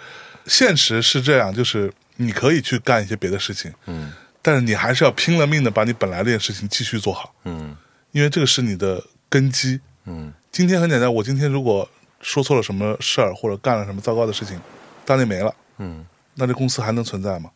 [0.45, 7.75] 现实是这样，就是你可以去干一些别的事情，嗯但是你还是要拼了命的把你本来这件事情继续做好，嗯
[8.11, 9.79] 因为这个是你的根基。
[10.05, 11.87] 嗯今天很简单，我今天如果
[12.21, 14.59] 说错了什么事儿，或者干了什么糟糕的事情，
[15.05, 16.05] 大内没了，嗯
[16.35, 17.51] 那这公司还能存在吗？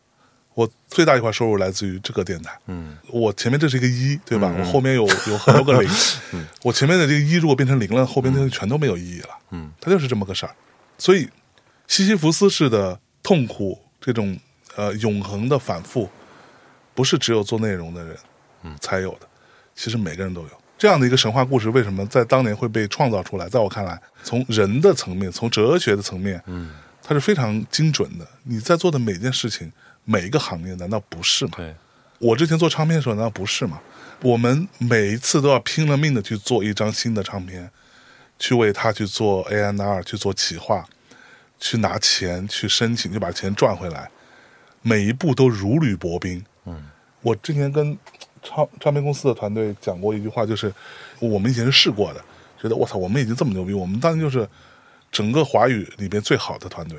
[0.54, 4.52] 我最大一块收入来自于这个电台，嗯我前面这是一个一，对吧？
[4.54, 5.90] 嗯我后面有 有很多个零，
[6.32, 9.30] 嗯我前面的这个一如果变成零了，后边那些全都没有意义了。
[9.50, 10.54] 嗯它就是这么个事儿。
[10.98, 11.28] 所以，
[11.88, 14.38] 西西弗斯式的痛苦，这种
[14.76, 16.08] 呃永恒的反复，
[16.94, 18.16] 不是只有做内容的人
[18.62, 19.26] 嗯才有的，
[19.82, 20.50] 其实每个人都有。
[20.78, 23.48] 这样的一个神话故事，为什么在当年会被创造出来？
[23.48, 26.70] 在我看来，从人的层面，从哲学的层面，嗯，
[27.02, 28.24] 它是非常精准的。
[28.44, 29.72] 你在做的每件事情，
[30.04, 31.54] 每一个行业，难道不是吗？
[31.56, 31.74] 对，
[32.20, 33.80] 我之前做唱片的时候，难道不是吗？
[34.20, 37.68] 我们每一次都要拼了命的去做一张新的唱片，
[38.38, 40.84] 去为它去做 A N R，去做企划，
[41.58, 44.08] 去拿钱，去申请，就把钱赚回来，
[44.80, 46.44] 每一步都如履薄冰。
[46.66, 46.86] 嗯，
[47.20, 47.98] 我之前跟
[48.42, 50.72] 唱唱片公司的团队讲过一句话，就是
[51.20, 52.20] 我们以前是试过的，
[52.60, 54.48] 觉得我操，我们已经这么牛逼，我们当然就是
[55.10, 56.98] 整个华语里边最好的团队，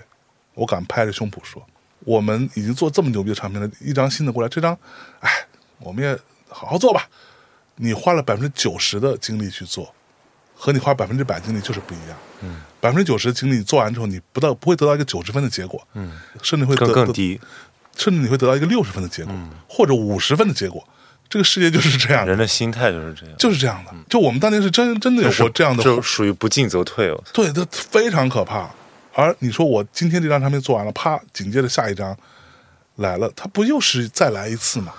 [0.54, 1.62] 我敢拍着胸脯说，
[2.00, 4.78] 我们已经做这么牛逼的唱片了，一张新的过来，这张，
[5.20, 5.30] 哎，
[5.80, 6.18] 我们也
[6.50, 7.10] 好好做吧。
[7.76, 9.94] 你花了百分之九十的精力去做，
[10.56, 12.18] 和你花百分之百精力就是不一样。
[12.42, 17.42] 嗯，百分之九十的精力做完之后，你不到不会得到一个九十分的结果，嗯，甚至会得更更低，
[17.98, 19.34] 甚至你会得到一个六十分的结果，
[19.68, 20.88] 或者五十分的结果。
[21.30, 23.92] 这个世界就是这样，人的心态就是这样，就是这样的。
[24.10, 27.24] 就我们当年是真真的有过这样的，就属于不进则退哦。
[27.34, 28.70] 对，这非常可怕。
[29.14, 32.16] 而你说我今天这张唱片做完了，啪，紧接着下一张
[32.98, 34.94] 来了，它不又是再来一次吗？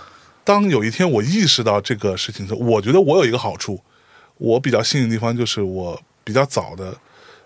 [0.44, 3.80] 当有一天我意识到这个事情的时候，我觉得我有一个好处，
[4.38, 6.94] 我比较幸运的地方就是我比较早的，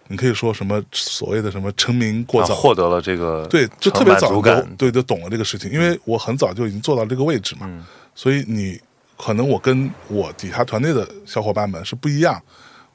[0.08, 4.42] 你可以说什么所谓的什么成名过早，获得了这个对，就特别早就
[4.76, 7.70] 对，就懂了这个事情，因为我很早就已经做到这个位置嘛。
[8.18, 8.80] 所以你
[9.16, 12.42] 可能我跟我底下团队的小伙伴们是不一样，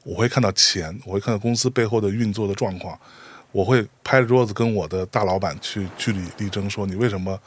[0.02, 2.98] 我会看到钱，我会看到公司背后的运作的状况，
[3.50, 7.40] 我会拍着桌子跟我的大老板去据理力争，说你为什么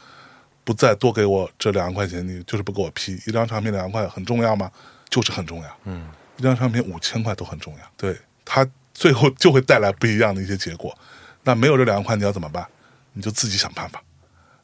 [0.64, 2.28] 不再多给我这两万块钱？
[2.28, 4.72] 你就是不给我批一张唱片两万块很重要吗？
[5.08, 5.78] 就是很重要。
[5.84, 7.80] 嗯，一张唱片五千块都很重要。
[7.96, 10.98] 对，它最后就会带来不一样的一些结果。
[11.44, 12.66] 那没有这两万块你要怎么办？
[13.14, 14.02] 你就自己想办法。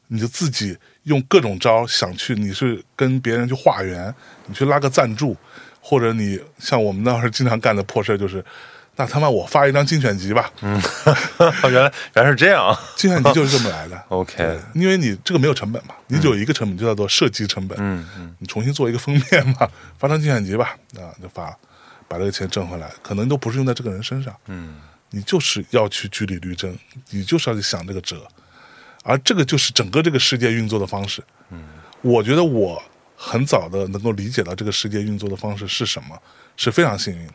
[0.08, 4.14] 你就自己用各种招想去，你是跟别人去化缘，
[4.46, 5.36] 你去拉个赞助，
[5.80, 8.44] 或者你像我们那会儿经常干的破事就是，
[8.96, 10.50] 那他妈我发一张精选集吧。
[10.62, 10.80] 嗯，
[11.64, 14.00] 原来原来是这样，精选集就是这么来的。
[14.08, 17.76] OK，因为你这个没有成本嘛，你只有一个成本，就叫做设计成本。
[17.80, 21.56] 嗯嗯，你重新做一个封面嘛，发张精选集吧，啊，就发，
[22.06, 24.34] 把这个钱挣回来，可能都不是用在这个人身上。
[24.46, 24.76] 嗯，
[25.10, 26.76] 你就是要去据理力争，
[27.10, 28.26] 你就是要去想这个辙。
[29.04, 31.22] 而这个就是整个这个世界运作的方式。
[31.50, 31.62] 嗯，
[32.02, 32.82] 我觉得我
[33.16, 36.20] 很早的能够理解到这个世界运作的方式是什么，
[36.56, 37.34] 是非常幸运的。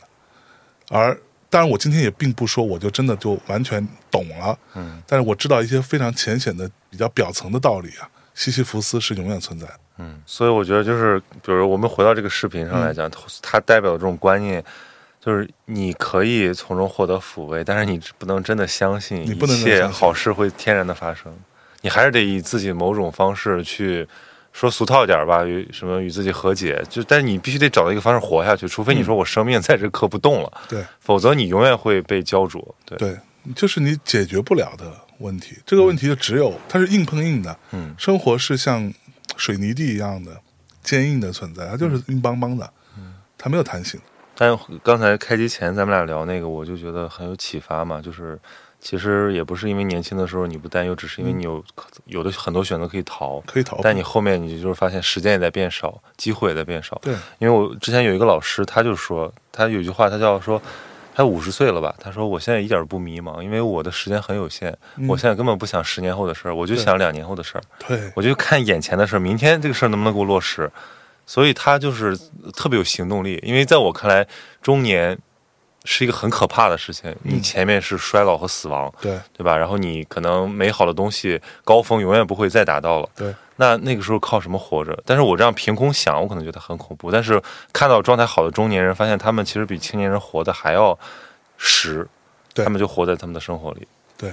[0.89, 1.17] 而
[1.49, 4.59] 当然，我今天也并不说我就真的就完全懂了。
[4.75, 8.09] 嗯，但是我知道一些非常浅显的、比较表层的道理啊。
[8.35, 9.79] 西西弗斯是永远存在的。
[9.97, 13.11] 嗯，所以我觉得就是，比如我们回到这个视频上来讲，
[13.41, 14.63] 它代表的这种观念，
[15.19, 21.35] 就是你可以从中获得抚慰，但是你不能真的相信一切好事会天然的发生。
[21.81, 24.07] 你还是得以自己某种方式去
[24.51, 33.17] 说俗套点吧，与什么与自己和解，就但是你必须得找到一个方式活下去，除非你说我生命在这刻不动了，对，否则你永远会被焦灼，对，对，
[33.55, 38.91] 就是你解决不了的问题，这个问题就只有它是硬碰硬的，嗯，生活是像
[39.37, 40.35] 水泥地一样的
[40.81, 43.99] 坚硬的存在，它就是硬邦邦的，嗯，它没有弹性。
[44.35, 48.37] 但刚才开机前咱们俩聊那个，我就觉得很有启发嘛，就是。
[48.81, 51.61] 其实也不是因为年轻的时候你不担忧，只是因为你有
[52.05, 53.77] 有的很多选择可以逃，可以逃。
[53.83, 56.97] 但你后面你就是发现时间也在变少，机会也在变少。
[57.01, 60.61] 对，因为我之前有一个老师，他就说，他有句话，他叫说，
[61.13, 61.93] 他五十岁了吧？
[61.99, 64.75] 他说我现在一点不迷茫，因为我的时间很有限，
[65.09, 67.61] 我现在根本不想十年后的事儿，我就想两年后的事儿。
[67.85, 70.71] 对，我就看眼前的事儿，明天这个事儿能不能给我落实？
[71.25, 72.17] 所以他就是
[72.55, 73.39] 特别有行动力。
[73.43, 74.25] 因为在我看来，
[74.61, 75.19] 中年。
[75.91, 79.57] 是一个很可怕的事情，你前面是衰老和死亡，对对吧？
[79.57, 83.33] 然后你可能美好的东西高峰永远不会再达到了，对。
[83.55, 84.97] 那那个时候靠什么活着？
[85.03, 87.11] 但是我这样凭空想，我可能觉得很恐怖。
[87.11, 87.41] 但是
[87.73, 90.97] 看到状态好的中年人，发现他们其实比青年人活得还要
[91.57, 92.07] 实，
[92.53, 93.87] 他们就活在他们的生活里。
[94.15, 94.31] 对，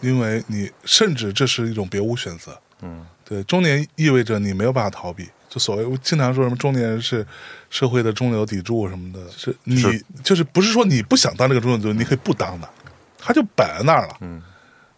[0.00, 2.58] 因为你甚至这是一种别无选择。
[2.82, 5.28] 嗯，对，中年意味着你没有办法逃避。
[5.50, 7.26] 就所谓我经常说什么中年人是
[7.68, 9.82] 社会的中流砥柱什么的，是你
[10.22, 12.70] 就是不是说你不想当这个中流砥柱，你可以不当的，
[13.18, 14.16] 他就摆在那儿了。
[14.20, 14.40] 嗯，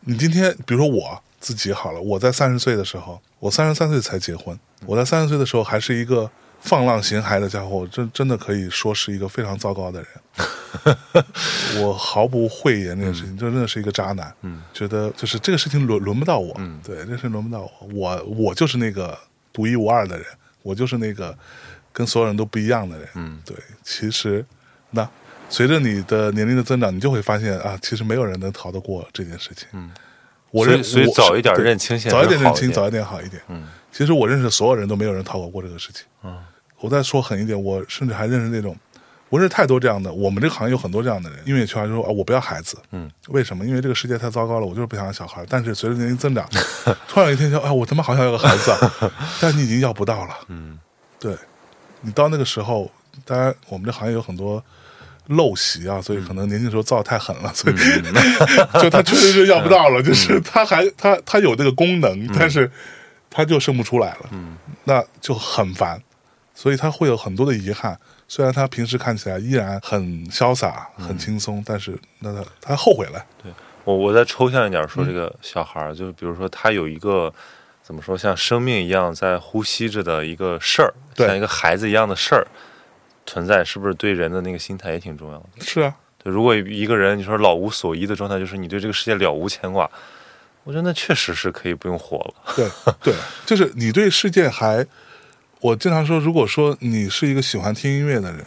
[0.01, 6.31] 你今天比如说我自己好了，我在三十岁的时候，我三十三岁才结婚，我在三十岁的时候还是一个
[6.61, 10.09] 放浪形骸的家伙，真真的可以说是一个非常糟糕的人。
[11.83, 14.33] 我毫不讳言这件事情，就真的是一个渣男。
[14.43, 16.55] 嗯，觉得就是这个事情轮轮不到我。
[16.59, 19.19] 嗯，对，这事轮不到我，我我就是那个
[19.51, 20.27] 独一无二的人。
[20.63, 21.37] 我就是那个
[21.93, 23.57] 跟所有人都不一样的人，嗯，对。
[23.83, 24.45] 其实，
[24.91, 25.09] 那
[25.49, 29.69] 随着你的年龄的增长，你就会发现啊，其实没有人能逃得过这件事情。
[29.73, 29.91] 嗯，
[30.51, 33.43] 我认所以早一点认清，早一点认清，早一点好一点。
[33.49, 36.07] 嗯，其实我认识的所有人都没有人逃过过这个事情。
[36.23, 36.39] 嗯，
[36.81, 38.77] 我再说狠一点，我甚至还认识那种，
[39.33, 40.13] 我认识太多这样的。
[40.13, 42.77] 我们这个行业有很多这样的人，音乐圈就说啊，我不要孩子。
[42.91, 43.65] 嗯，为什么？
[43.65, 45.43] 因为这个世界太糟糕了，我就是不想要小孩。
[45.49, 46.47] 但是随着年龄增长，
[47.09, 49.11] 突然有一天说，哎，我他妈好想要个孩子啊！
[49.41, 50.35] 但你已经要不到了。
[50.49, 50.79] 嗯。
[51.19, 51.35] 对，
[52.03, 52.91] 你到那个时候，
[53.25, 54.63] 当然我们这行业有很多
[55.31, 57.75] 陋习啊，所以可能年轻时候造太狠了，所以
[58.83, 62.71] 就他确实是要不到了，就是他还他他有这个功能，但是
[63.31, 66.03] 他就生不出来了，嗯，那就很烦，
[66.55, 67.99] 所以他会有很多的遗憾。
[68.33, 73.23] 虽然他平时看起来依然很潇洒、很轻松，但是那他他后悔了。
[73.43, 73.53] 对
[73.85, 77.31] 我，我再抽象一点说，这个小孩儿，就是比如说他有一个。
[77.85, 78.17] 怎么说？
[78.17, 82.47] 像生命一样在呼吸着的一个事儿，像一个孩子一样的事儿，
[83.27, 85.47] 存在，是不是对人的那个心态也挺重要的？
[85.59, 89.91] 是啊，对，如果一个人你说老无所依的状态，就是你对这个世界了无牵挂，
[90.63, 92.35] 我觉得那确实是可以不用活了。
[92.55, 92.69] 对
[93.03, 93.15] 对，
[93.45, 94.87] 就是你对世界还，
[95.63, 98.45] 我经常说，如果说你是一个喜欢听音乐的人，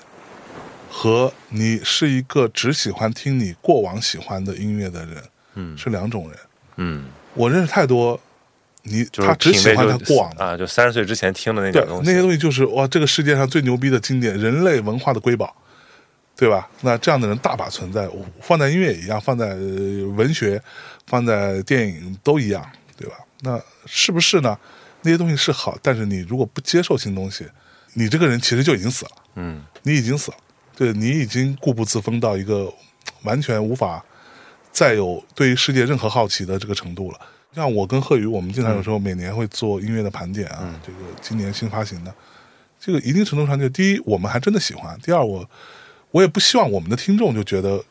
[0.91, 6.37] 和你是一个只喜欢听你过往喜欢的音乐的人，嗯是两种人。
[6.75, 8.19] 嗯，我认识太多，
[8.83, 15.55] 你他只喜欢他过往的，啊，就三十岁之前听的那对点东西，那些东西就是哇，这个世界上最牛逼的经典，人类文化的瑰宝，
[16.35, 16.69] 对吧？
[16.81, 20.61] 那这样的人大把存在，我放在音乐也一样，放在、呃文学，
[21.07, 23.15] 放在电影都一样，对吧？
[23.39, 24.57] 那是不是呢？
[25.05, 27.45] 那些东西是好，但是你如果不接受新东西，
[27.93, 29.63] 你这个人其实就已经死了，嗯。
[29.83, 30.37] 你已经死了，
[30.75, 32.73] 对你已经固步自封到一个
[33.21, 34.03] 完全无法
[34.71, 37.19] 再有对于世界任何好奇的这个程度了。
[37.53, 42.13] 像我跟贺宇，我们经常有时候每年会做音乐的盘点啊，这个今年新发行的，
[42.79, 45.47] 这个一定程度上就第一，我们还真的喜欢；第二，我
[46.09, 47.81] 我也不希望我们的听众就觉得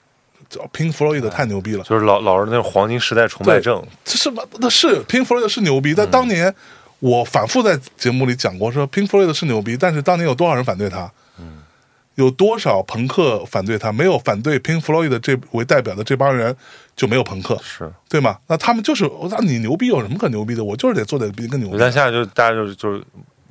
[0.51, 6.55] 这 Pink Floyd 太牛逼了，就是老老是那种黄金时代崇拜症，这是那是 Pink Floyd 是牛逼，但当年
[7.01, 11.11] 我反复在节目里讲过，说 Pink Floyd 是牛逼，但是当年有多少人反对他？
[12.15, 13.91] 有多少朋克反对他？
[13.91, 16.57] 没有反对 Pink Floyd 的这为代表的这帮人
[16.95, 17.93] 就没有朋克，是。
[18.09, 18.39] 对吗？
[18.47, 20.63] 那他们就是我，那你牛逼有什么可牛逼的？
[20.63, 21.93] 我就是得做点比你更牛逼的但。
[21.93, 23.03] 现在就大家就是就是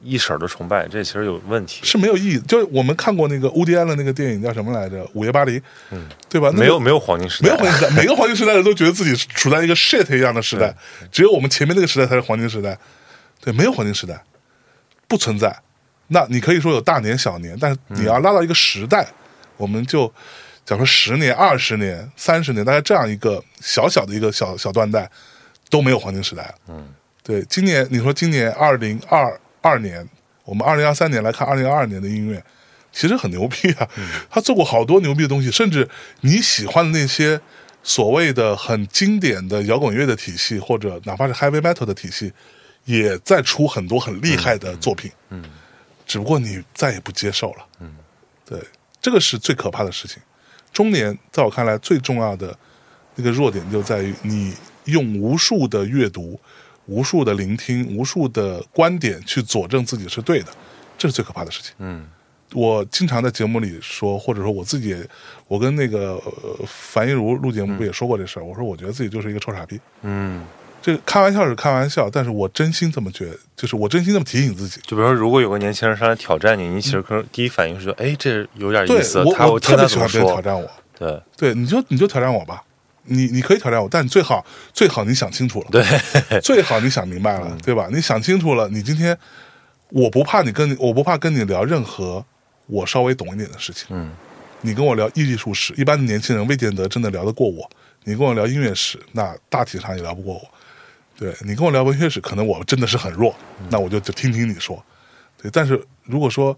[0.01, 1.81] 一婶儿的崇拜，这其实有问题。
[1.83, 2.39] 是没有意义。
[2.47, 5.59] 就是我们看过那个乌迪安的那个电影叫什么来着，《午夜巴黎》，
[5.91, 6.49] 嗯，对吧？
[6.53, 10.73] 那个没有没有黄金时代，没有黄金时代，每个黄金时代的人都觉得自己处在一个 shit 一样的时代，
[11.11, 12.77] 只有我们前面那个时代才是黄金时代。
[13.43, 14.23] 对，没有黄金时代，
[15.07, 15.53] 不存在。
[16.07, 19.05] 那你可以说有大年小年，但是你要拉到一个时代，
[19.57, 20.07] 我们就
[20.65, 25.09] 假如说十年、二十年、三十年，大概这样一个小小的一个小小断代
[25.69, 26.55] 都没有黄金时代了。
[26.67, 26.87] 嗯，
[27.21, 30.07] 对，今年你说今年二零二二年，
[30.45, 32.43] 我们二零二三年来看二零二二年的音乐，
[32.91, 33.89] 其实很牛逼啊，
[34.29, 35.89] 他做过好多牛逼的东西，甚至
[36.21, 37.41] 你喜欢的那些
[37.81, 42.31] 所谓的很经典的摇滚乐的体系，或者哪怕是 heavy metal 的体系，
[42.85, 45.11] 也在出很多很厉害的作品。
[45.29, 45.43] 嗯
[46.05, 47.65] 只不过你再也不接受了。
[47.79, 47.95] 嗯，
[48.45, 48.61] 对，
[49.01, 50.21] 这个是最可怕的事情。
[50.71, 52.55] 中年在我看来最重要的
[53.15, 54.53] 那个弱点就在于你
[54.85, 56.37] 用无数的阅读、
[56.87, 60.51] 无数的聆听、无数的观点去佐证自己是对的，
[60.97, 61.73] 这是最可怕的事情。
[61.79, 62.05] 嗯
[62.51, 65.09] 我经常在节目里说，或者说我自己也，
[65.47, 68.43] 我跟那个、呃、樊一茹录节目不也说过这事儿？
[68.43, 69.79] 我说我觉得自己就是一个臭傻逼。
[70.03, 70.45] 嗯，
[70.83, 74.81] 这个开玩笑是开玩笑，但是我真心这么觉得，就是我真心这么提醒自己。
[74.83, 80.69] 就比如说，如果有个年轻人上来挑战你，你其实可能第一反应是，哎，这有点意思，我，他我特别喜欢别人挑，战我。
[80.99, 82.61] 对对，你就你就挑战我吧，
[83.05, 85.83] 你你可以挑战我，但你最好最好你想清楚了，对，
[86.43, 87.87] 最好你想明白了，对吧？
[87.89, 89.17] 你想清楚了，你今天
[89.87, 92.25] 我不怕你跟你，我不怕跟你聊任何
[92.67, 93.87] 我稍微懂一点的事情。
[93.89, 94.11] 嗯
[94.65, 97.69] 你跟我聊艺术史，一般的年轻人未见得真的聊得过我。
[98.05, 100.41] 你跟我聊音乐史，那大体上也聊不过我。
[101.17, 103.35] 对你跟我聊文学史，可能我真的是很弱，
[103.69, 104.83] 那我就就听听你说。
[105.41, 106.57] 对，但是如果说，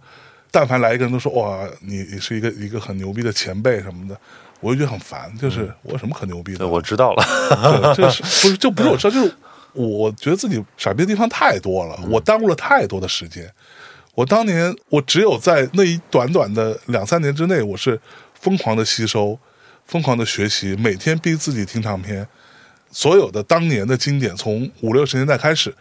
[0.51, 4.17] 但凡来一个人都说哇，你你是一个一个很牛逼的前辈什么的，
[4.61, 5.35] 我就觉得很烦。
[5.37, 6.59] 就是我有什么可牛逼的？
[6.59, 9.35] 对，我知道了，对，这个是 不是就不是我知道，就是
[9.73, 13.51] 我觉得自己傻逼的地方太多了，我耽误了太多的时间。
[14.13, 17.99] 我当年我只有在那一短短的两三年之内，我是
[18.39, 19.37] 疯狂的吸收，
[19.85, 22.25] 疯狂的学习，每天逼自己听唱片，
[22.95, 25.75] 所有的当年的经典，从五六十年代开始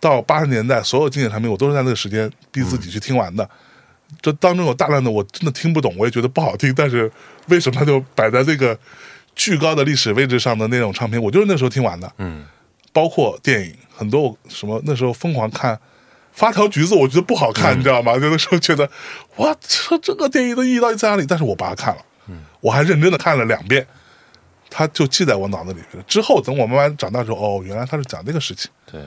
[0.00, 3.46] 到八十年代，所有经典产品我都是在那个时间逼自己去听完的。
[4.22, 7.12] 这当中有大量的我真的听不懂，我也觉得不好听，但是
[7.48, 8.76] 为什么它就摆在这个
[9.34, 12.10] 巨高的历史位置上的那种唱片，我就是那时候听完的。
[12.16, 12.46] 嗯
[12.90, 15.76] 包括电影，很多我什么那时候疯狂看
[16.32, 18.14] 《发条橘子》，我觉得不好看，你知道吗？
[18.14, 18.90] 就那时候觉得，
[19.36, 21.26] 哇，这这个电影的意义到底在哪里？
[21.28, 22.00] 但是我把它看了，
[22.62, 23.86] 我还认真的看了两遍，
[24.76, 26.04] 它就记在我脑子里边了。
[26.06, 28.70] 之后等我慢慢长大之后，哦，原来他是讲这个事情。
[28.92, 29.00] 对。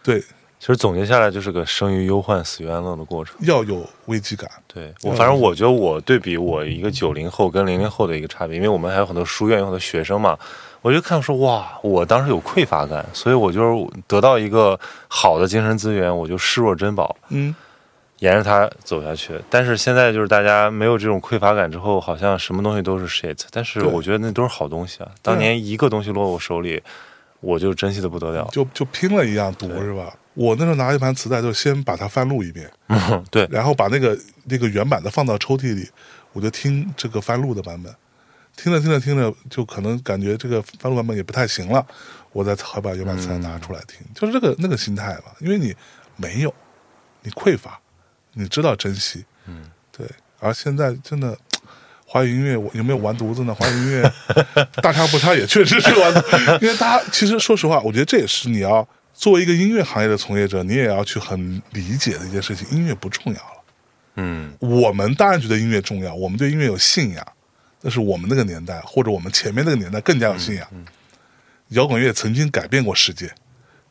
[0.00, 0.20] 对，
[0.60, 3.34] 其实总结下来就是个生于忧患，死于安乐的过程。
[3.40, 4.48] 要有危机感。
[4.66, 10.38] 对我，反正我觉得我对比我一个九零后跟零零后的一个差别，因为我们还有很多书院有很多学生嘛，
[10.82, 14.78] 我就看说哇，我当时有匮乏感，所以我就是得到一个
[15.08, 17.54] 好的精神资源，我就视若珍宝，嗯，
[18.18, 19.40] 沿着它走下去。
[19.50, 25.10] 但是现在就是大家没有这种匮乏感之后，好像什么东西都是 shit，但是我觉得那都是好东西啊。
[25.22, 26.82] 当年一个东西落我手里，
[27.40, 28.48] 我就珍惜的不得了。
[28.52, 30.14] 就就拼了一样读是吧？
[30.34, 35.88] 我那时候拿一盘磁带，就先把它翻录一遍，嗯，对，然后把那个那个原版的放到抽屉里，
[36.32, 37.92] 我就听这个翻录的版本，
[38.56, 41.84] 听着听着听着，就可能感觉这个翻录版本也不太行了，
[42.30, 45.74] 我再才把原版磁带拿出来听，就是这个那个心态吧，因为你
[46.14, 46.54] 没有，
[47.22, 47.80] 你匮乏，
[48.38, 50.06] 你知道珍惜，嗯，对，
[50.38, 51.36] 而现在真的，
[52.06, 53.52] 华语音乐我有没有完犊子呢？
[53.52, 54.12] 华语音乐
[54.80, 56.62] 大差不差，也确实是完犊。
[56.62, 63.64] 因为大家其实说实话，我觉得这也是你要作为一个音乐行业的从业者，你也要去很理解的一件事情：音乐不重要了。
[64.20, 67.26] 嗯我们当然觉得音乐重要，我们对音乐有信仰，
[67.82, 70.66] 但是我们那个年代或者我们前面那个年代更加有信仰。
[71.70, 73.30] 摇滚乐曾经改变过世界，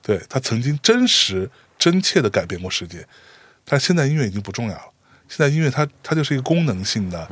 [0.02, 3.06] 对它曾经真实真切的改变过世界，
[3.70, 4.86] 但现在音乐已经不重要了。
[5.28, 7.30] 现在音乐它它就是一个功能性的，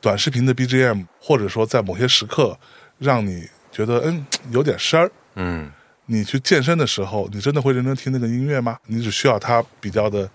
[0.00, 2.58] 短视频的 BGM，或者说在某些时刻
[2.98, 5.10] 让你觉得嗯有点声儿。
[5.36, 5.72] 嗯
[6.06, 8.78] 你去健身的时候，你真的会认真听那个音乐吗？
[8.86, 10.28] 你只需要它比较的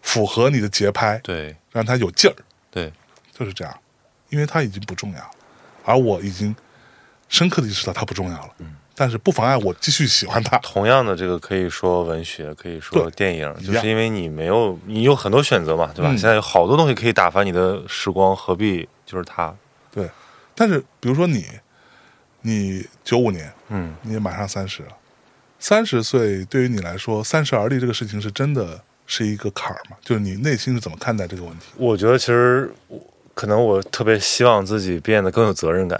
[0.00, 2.36] 符合你的节拍，对让它有劲儿。
[2.70, 2.92] 对，
[3.36, 3.76] 就是这样，
[4.28, 5.30] 因为它已经不重要了，
[5.84, 6.54] 而我已经
[7.28, 8.50] 深刻的意识到它不重要了。
[8.58, 10.58] 嗯，但是不妨碍我继续喜欢它。
[10.58, 16.10] 同样的这个可以说文学，可以说电影，就是因为你没有你有很多选择嘛，对吧？
[16.10, 19.54] 嗯现在有好多东西可以打发你的时光，何必就是它？
[19.92, 20.10] 对，
[20.56, 21.46] 但是比如说你，
[22.42, 24.88] 你九五年，嗯你也马上三十了，
[25.60, 29.96] 三十岁对于你来说，三十而立这个事情是真的是一个坎儿吗？
[30.02, 31.66] 就是你内心是怎么看待这个问题？
[31.76, 33.00] 我觉得其实我
[33.34, 35.98] 可能我特别希望自己变得更有责任感，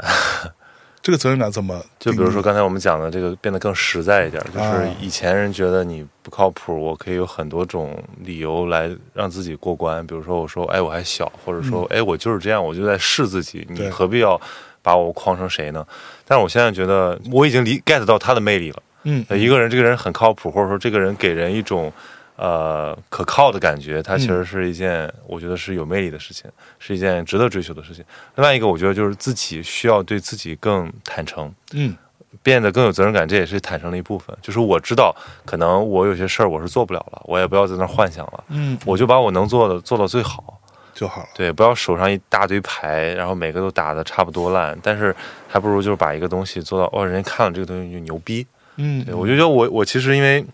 [1.09, 1.83] 这个责任感怎么？
[1.99, 14.39] 就比如说刚才我们讲的这个变得更实在一点，就是啊以前人觉得你不靠谱，我可以有很多种理由来让自己过关，比如说我说哎我还小，或者说哎我就是这样，我就在试自己，你何必要
[14.83, 15.83] 把我框成谁呢？
[16.27, 18.83] 但是我现在觉得我已经理 get 到他的魅力了。
[19.05, 21.91] 嗯，呃一个人这个人很靠谱，或者说这个人给人一种
[22.39, 28.03] 呃可靠的感觉，它其实是一件、我觉得是有魅力的事情，是一件值得追求的事情。
[28.37, 31.95] 另外一个，我觉得就是自己需要对自己更坦诚，嗯
[32.43, 34.35] 变得更有责任感，这也是坦诚的一部分。
[34.41, 35.15] 就是我知道，
[35.45, 40.55] 可能我有些事儿我是做不了了，我也不要在那儿幻想了，嗯，我就把我能做的做到最好。
[40.95, 41.29] 就好了。
[41.33, 45.15] 对，不要手上一大堆牌，然后每个都打的差不多烂，但是
[45.47, 48.45] 还不如就是把一个东西做到，哦，人家看了这个东西就牛逼，
[48.79, 50.45] 嗯，对，我就觉得我我其实因为，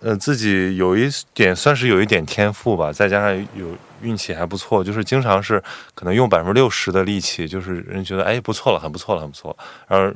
[0.00, 5.62] 呃，自己有一点算是有一点天赋吧，再加上有运气还不错，就是经常是
[5.94, 9.56] 可能用百分之六十的力气，就是人觉得哎不错了，很不错了，很不错了，
[9.88, 10.14] 然后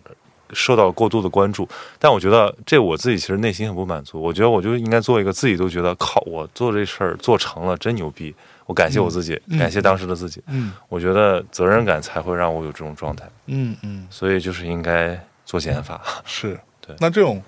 [0.52, 1.68] 受到过度的关注。
[1.98, 8.34] 但我觉得这我自己其实内心很不满足，我觉得我就应该做一个自己都觉得靠，我做这事儿做成了，真牛逼。
[8.66, 10.42] 我感谢我自己，嗯感谢当时的自己。
[10.46, 16.00] 嗯我觉得责任感才会让我有这种状态，嗯嗯，所以就是应该做减法。
[16.24, 16.58] 是。
[16.86, 17.42] 对那这种，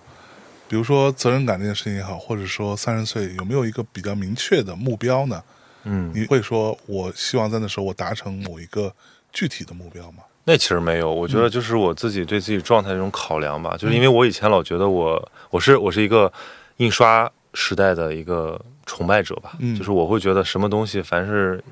[0.69, 5.43] 比如说责任感这件事情也好，或者说三十岁有没有一个比较明确的目标呢？
[5.85, 8.93] 嗯，你会说，我希望在那时候我达成某一个
[9.33, 10.25] 具体的目标吗？
[10.45, 13.77] 那其实没有，我嗯觉得就是我自己对自己状态的一种考量吧。
[13.79, 16.33] 就是因为我以前老觉得我我是我是一个
[16.79, 21.63] 印刷时代的一个崇拜者吧，嗯就是我会觉得什么东西凡是，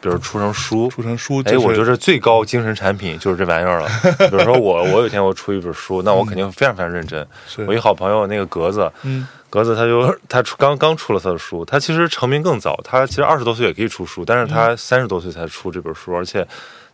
[0.00, 0.88] 比如出成书。
[0.88, 3.88] 出成书，哎，我觉得最高精神产品 就是这玩意儿了。
[4.30, 7.26] 比如说我，我有一天我出一本书，那我肯定非常非常认真。
[7.46, 16.46] 是我一好朋友那个格子，嗯格子他就他出刚刚出了他的书，他其实成名更早，他其实二十多岁也可以出书，但是嗯他三十多岁才出这本书，而且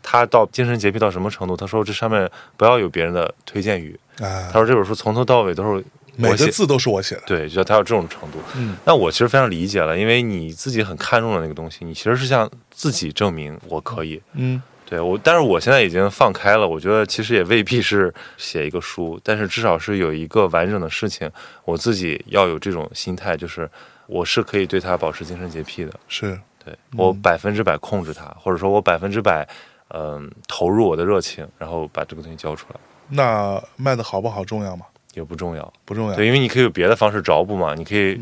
[0.03, 1.57] 他到精神洁癖到什么程度？
[1.57, 5.85] 他说这上面不要有别人的推荐语，啊他，说这本书从头到尾都是
[6.17, 7.23] 每个字都是我写的。
[7.27, 8.39] 对，就他要这种程度。
[8.57, 14.21] 嗯那我其实非常理解了，因为你自己很看重的那个东西，你其实是向自己证明我可以。
[14.35, 21.29] 嗯对我，但是我现在已经放开了，我觉得其实也未必是写一个书，但是至少是有一个完整的事情，
[21.65, 23.69] 我自己要有这种心态，就是
[24.07, 29.49] 我是可以对它保持精神洁癖的，是对我百分之百控制它，或者说我百分之百
[29.89, 34.85] 嗯、投入我的热情，然后把这个东西交出来，那卖的好不好重要吗？
[35.15, 35.73] 也不重要。
[35.85, 36.15] 不重要。
[36.15, 38.21] 对，因为你可以有别的方式找补嘛，你可以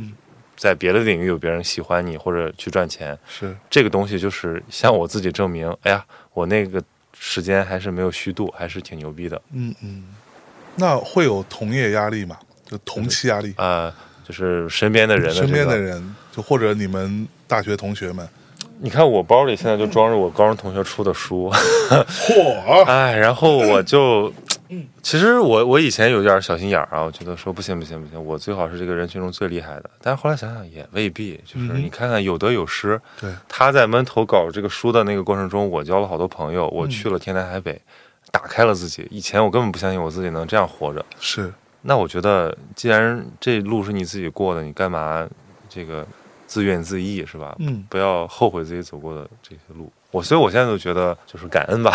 [0.57, 3.19] 在别的领域有别人喜欢你，或者去赚钱。
[3.29, 6.83] 是这个东西就是向我自己证明，哎呀，我那个
[7.19, 9.41] 时间还是没有虚度，还是挺牛逼的。
[9.53, 10.05] 嗯嗯，
[10.77, 12.37] 那会有同业压力吗？
[12.65, 13.93] 就同期压力，啊、
[14.27, 18.27] 就是身边的人的、这个、身边的人，就或者你们大学同学们，
[18.81, 21.51] 你看我包里现在就装着我高中同学出的书，
[22.09, 24.33] 嚯，哎，然后我就，
[25.03, 29.91] 其实我我以前有点小心眼儿啊，我觉得说不行不行不行，我最好是这个人群中最厉害的。
[30.01, 33.01] 但是后来想想也未必，就是嗯你看看有得有失。
[33.21, 37.81] 对，他在闷头搞这个书的那个过程中，我交了好多朋友，我去了天南海北，
[38.31, 39.07] 打开了自己。
[39.11, 41.05] 以前我根本不相信我自己能这样活着。
[41.19, 45.29] 是那我觉得，既然这路是你自己过的，你干嘛
[45.69, 46.07] 这个
[46.47, 47.57] 自怨自艾是吧？
[47.59, 49.93] 嗯不要后悔自己走过的这些路。
[50.13, 51.91] 我所以，我现在都觉得就是感恩吧。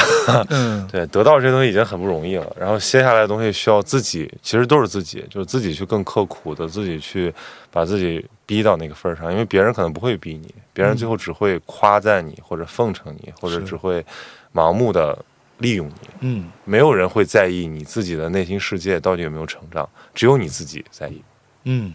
[0.50, 7.34] 嗯 对，得到这些东西已经很不容易了，然后接下来的东西需要自己，其实都是自己，就是自己去更刻苦的，自己去
[7.72, 14.04] 把自己逼到那个份儿上，因为别人可能不会逼你，别人最后只会夸赞你或者奉承你，或者只会
[14.52, 15.18] 盲目的
[15.60, 16.10] 利用你。
[16.22, 21.22] 嗯没有人会在意你自己的内心世界到底有没有成长，只有你自己在意。
[21.66, 21.94] 嗯，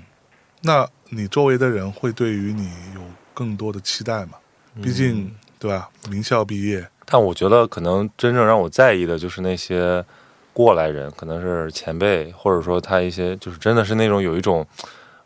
[0.61, 3.01] 那你周围的人会对于你有
[3.35, 4.35] 更多的期待吗？
[4.83, 5.31] 毕竟
[5.63, 10.05] 对吧，名校毕业，但我觉得可能真正让我在意的就是那些
[10.53, 14.67] 过来人，可能是前辈，或者说他一些就是真的是那种有一种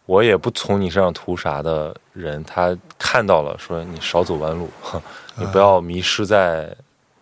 [0.04, 5.00] 我也不从你身上图啥的人，他看到了说你少走弯路，哼
[5.36, 6.74] 你不要迷失在。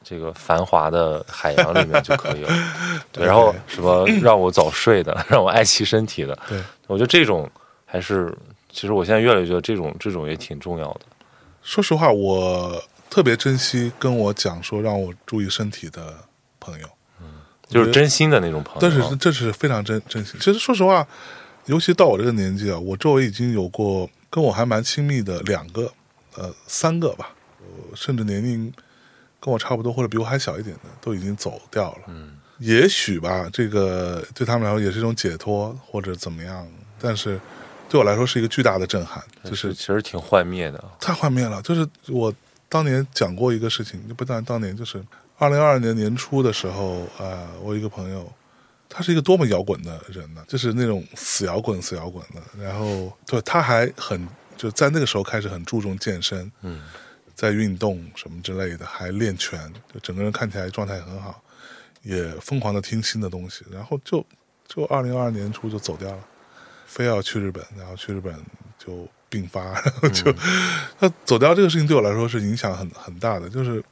[0.07, 2.53] 这个繁华的海洋里面就可以了，
[3.11, 3.24] 对。
[3.24, 7.51] 然后什么让我早睡的， 让我爱惜身体的，对，我觉得这种
[7.86, 8.31] 还是，
[8.70, 11.01] 其实我现在越来越觉得这种这种也挺重要的。
[11.62, 12.78] 说实话，我
[13.15, 16.12] 特别珍惜跟我讲说让我注意身体的
[16.59, 16.89] 朋友，
[17.20, 17.27] 嗯
[17.69, 18.81] 就是真心的那种朋友。
[18.81, 20.35] 但是这是非常真真心。
[20.41, 21.07] 其实说实话，
[21.66, 25.93] 尤其到我这个年纪啊，我周围已经有过跟我还蛮亲密的两个，
[26.35, 27.31] 呃，三个吧，
[27.61, 28.73] 呃甚至年龄
[29.39, 32.01] 跟我差不多或者比我还小一点的，都已经走掉了。
[32.09, 36.66] 嗯，也许吧，这个对他们来说也是一种解脱或者怎么样，
[36.99, 37.41] 但是
[37.89, 40.82] 对我来说是一个巨大的震撼，就是其实挺幻灭的。
[40.99, 41.62] 太幻灭了。
[41.62, 42.35] 就是我
[42.74, 45.01] 当年讲过一个事情，就不但当年就是
[45.38, 48.28] 二零二二年年初的时候，呃，我一个朋友，
[48.88, 52.42] 他是一个多么摇滚的人呢，就是那种死摇滚、死摇滚的。
[52.60, 56.82] 然后对，他还很就在那个时候开始很注重健身，嗯，
[57.36, 61.40] 在运动什么之类的，还练拳，就整个人看起来状态很好，
[62.02, 63.64] 也疯狂的听新的东西。
[63.70, 64.26] 然后就
[64.66, 66.24] 就二零二二年初就走掉了，
[66.86, 68.34] 非要去日本，然后去日本
[68.76, 70.32] 就病发，然后 就、
[71.01, 73.82] 他走掉这个事情对我来说是影响很很大的，就是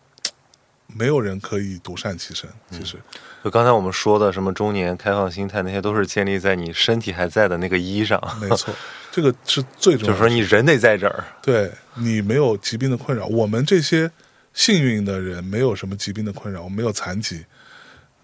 [0.86, 2.97] 没有人可以独善其身，其实。
[3.43, 8.23] 就刚才我们说的什么中年开放心态，那些都是建立在你身体还在的那个一上。
[8.40, 8.73] 没错，
[9.10, 10.06] 这个是最重要的。
[10.06, 11.24] 就是说你人得在这儿。
[11.43, 14.09] 对你没有疾病的困扰，我们这些
[14.55, 17.44] 幸运的人没有什么疾病的困扰，我们没有残疾。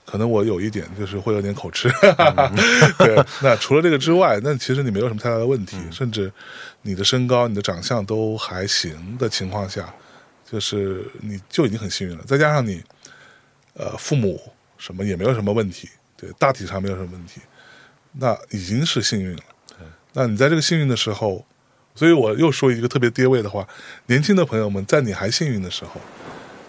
[0.09, 1.87] 可能我有一点就是会有点口吃，
[2.97, 3.23] 对。
[3.43, 6.33] 那除了这个之外，那其实你没有什么太大的问题，甚至
[6.81, 9.95] 你的身高、你的长相都还行的情况下，
[10.51, 12.25] 就是你就已经很幸运了。
[12.27, 12.83] 再加上你，
[13.75, 14.41] 呃，父母
[14.79, 17.43] 什么也没有什么问题，对，大体上没有什么问题，
[18.13, 19.43] 那已经是幸运了。
[20.15, 21.45] 那你在这个幸运的时候，
[21.95, 23.69] 所以我又说一个特别跌位的话：
[24.07, 26.01] 年轻的朋友们，在你还幸运的时候，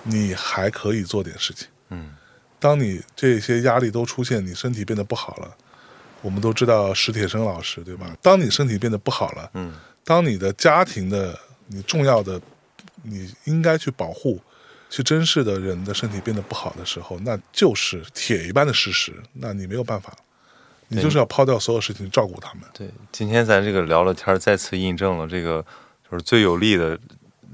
[0.04, 1.70] 你还可以做点事情。
[1.90, 2.14] 嗯，
[2.60, 5.56] 当你这些压力都出现，你身体变得不好了，
[6.22, 8.16] 我们都知道史铁生老师对吧？
[8.22, 9.74] 当你身体变得不好了，嗯，
[10.04, 11.38] 当你的家庭的
[11.68, 12.42] 你重要的
[13.04, 14.42] 你应该去保护、
[14.90, 20.14] 去珍视的人的身体变得不好的时候，那就是铁一般的事实，那你没有办法，
[20.90, 22.64] 你就是要抛掉所有事情照顾他们。
[22.74, 22.90] 对。
[23.12, 25.66] 今天咱这个聊了天儿，再次印证了这个，
[26.12, 27.00] 就是最有力的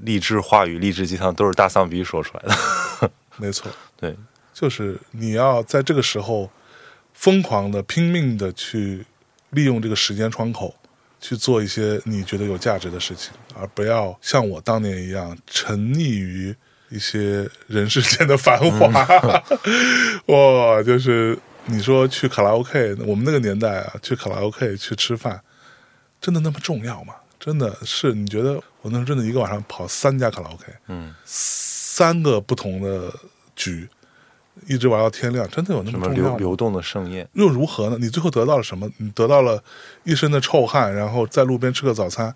[0.00, 3.10] 励志话语、励志鸡汤，都是大丧逼说出来的。
[3.36, 4.16] 没错，对，
[4.58, 6.50] 就是你要在这个时候
[7.12, 9.04] 疯狂的、拼命的去
[9.50, 10.74] 利用这个时间窗口，
[11.20, 16.56] 去做一些你觉得有价值的事情，而不要像我当年一样沉溺于
[16.88, 18.88] 一些人世间的繁华。
[20.32, 25.38] 哇，就是你说去卡拉 OK，我们那个年代啊，去卡拉 OK 去吃饭，
[26.18, 27.12] 真的那么重要吗？
[27.38, 33.12] 真的是你觉得我那时候真的一个晚上跑三家卡拉 OK，嗯，三个不同的
[33.54, 33.86] 局，
[34.66, 36.08] 一直玩到天亮，真的有那么？
[36.08, 37.96] 流流动的盛宴，又如何呢？
[38.00, 38.90] 你最后得到了什么？
[38.96, 39.62] 你得到了
[40.04, 42.34] 一身的臭汗，然后在路边吃个早餐，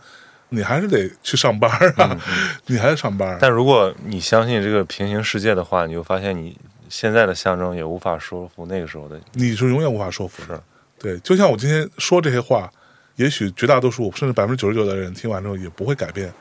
[0.50, 2.20] 你还是得去上班啊，
[2.66, 3.38] 你还是上班。
[3.40, 6.56] 但如果你相信这个平行世界的话，你就发现你
[6.88, 9.44] 现在的象征也无法说服那个时候的你。
[9.50, 10.62] 你是永远无法说服的是。
[10.98, 12.70] 对，就像我今天说这些话，
[13.16, 16.32] 也许绝大多数甚至百分之九十九的人听完之后也不会改变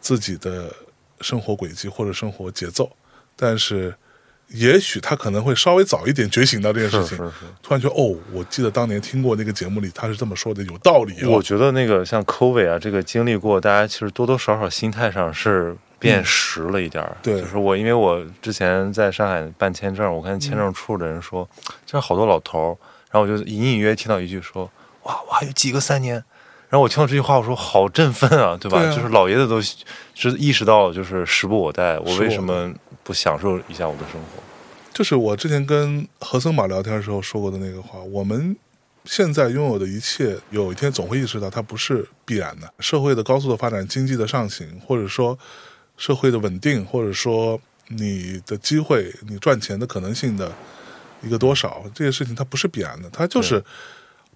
[0.00, 0.70] 自己的
[1.22, 2.90] 生活轨迹或者生活节奏，
[3.34, 3.94] 但是
[4.48, 7.46] 也许他可能会稍微早一点觉醒到这件事情，是是是。
[7.62, 11.30] 突然觉得哦，我记得当年听过那个节目里他是这么说的，有道理、哦。
[11.30, 21.48] 我觉得那个像 COVID 啊，这个经历过，大家其实多多少少心态上是变实了一点儿、对就是我，因为我之前在上海办签证，我看签证处的人说，
[21.84, 22.76] 这好多老头儿，
[23.10, 24.70] 然后我就隐隐约约听到一句说，
[25.02, 26.22] 哇，我还有几个三年。
[26.68, 28.80] 然后我听到这句话，我说好振奋啊，对吧？
[28.80, 29.76] 对啊就是老爷子都是
[30.36, 32.72] 意识到，就是时不我待，我为什么
[33.06, 34.42] 不享受一下我的生活？
[34.92, 38.56] 就是我之前跟何森马聊天的时候说过的那个话，我们
[39.04, 42.68] 现在拥有的一切，有一天总会意识到它不是必然的。
[42.80, 45.38] 社会的高速的发展、经济的上行，或者说
[45.96, 50.50] 社会的稳定，或者说你的机会、你赚钱的可能性的
[51.22, 53.62] 一个多少，这些事情它不是必然的，它就是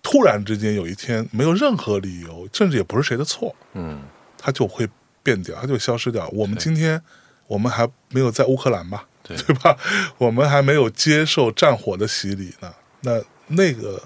[0.02, 4.00] 突然之间有一天没有任何理由，甚至也不是谁的错，嗯，
[4.38, 4.88] 它就会
[5.22, 6.28] 变掉，它就消失掉。
[6.28, 7.02] 我们今天
[7.50, 9.04] 我们还没有在乌克兰吧？
[9.24, 9.76] 对对吧？
[10.18, 12.72] 我们还没有接受战火的洗礼呢。
[13.00, 14.00] 那那个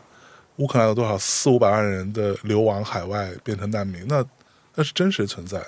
[0.56, 4.02] 乌克兰有多少四五百万人的流亡海外变成难民？
[4.08, 4.24] 那
[4.74, 5.66] 那是真实存在的。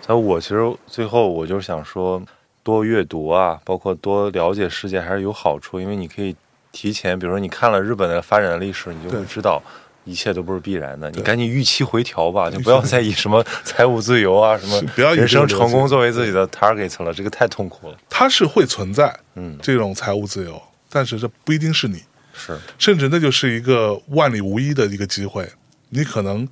[0.00, 2.22] 所以我其实最后我就是想说，
[2.62, 6.34] 多阅读啊，包括多了解世界还是有好处，因为你可以
[6.72, 9.62] 提前，比如说你看了日本的发展的历史，你就会知道。
[10.10, 17.96] 一切都不是必然的，你赶紧预期回调吧，就不要再以什么 财务自由啊、什么不要以人生成功作为自己的 target 了，这个太痛苦了。
[18.08, 20.60] 它是会存在嗯，这种财务自由，
[20.90, 22.02] 但是这不一定是你。
[22.32, 25.48] 是，甚至那就是一个万里无一的一个机会。
[25.90, 26.46] 你可能，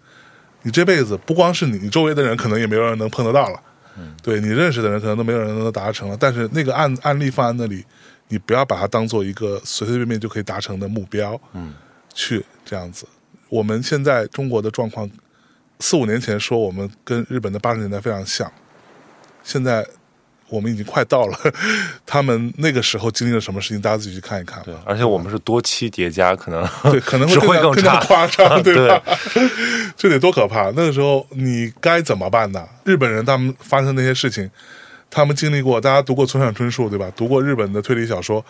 [0.62, 3.60] 你这辈子不光是你，你周围的人可能也没有人能碰得到了。
[3.96, 6.16] 嗯，对你认识的人可能都没有人能达成了。
[6.18, 7.84] 但是那个案案例放在那里，
[8.28, 11.40] 你不要把它当做一个随随便便就可以达成的目标。
[11.54, 11.72] 嗯，
[12.12, 13.06] 去这样子。
[13.48, 15.08] 我们现在中国的状况，
[15.80, 18.50] 四五年前说我们跟日本的八十年代非常像，
[19.42, 19.86] 现在
[20.48, 21.38] 我们已经快到了。
[22.06, 24.62] 他们那个时候经历了什么事情，大家自己去看一看。
[24.64, 29.02] 对，而且我们是多期叠加，可能对，可能会 更更加夸张， 对吧？
[29.96, 30.64] 这得多可怕！
[30.76, 32.66] 那个时候你该怎么办呢？
[32.84, 34.50] 日本人他们发生那些事情，
[35.10, 37.10] 他们经历过，大家读过村上春树对吧？
[37.16, 38.44] 读过日本的推理小说，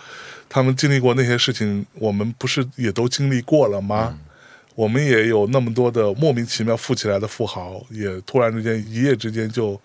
[0.48, 4.18] 他们经历过那些事情，我们不是也都经历过了吗？
[4.78, 9.78] 我们也有那么多的莫名其妙富起来的富豪，也突然之间一夜之间就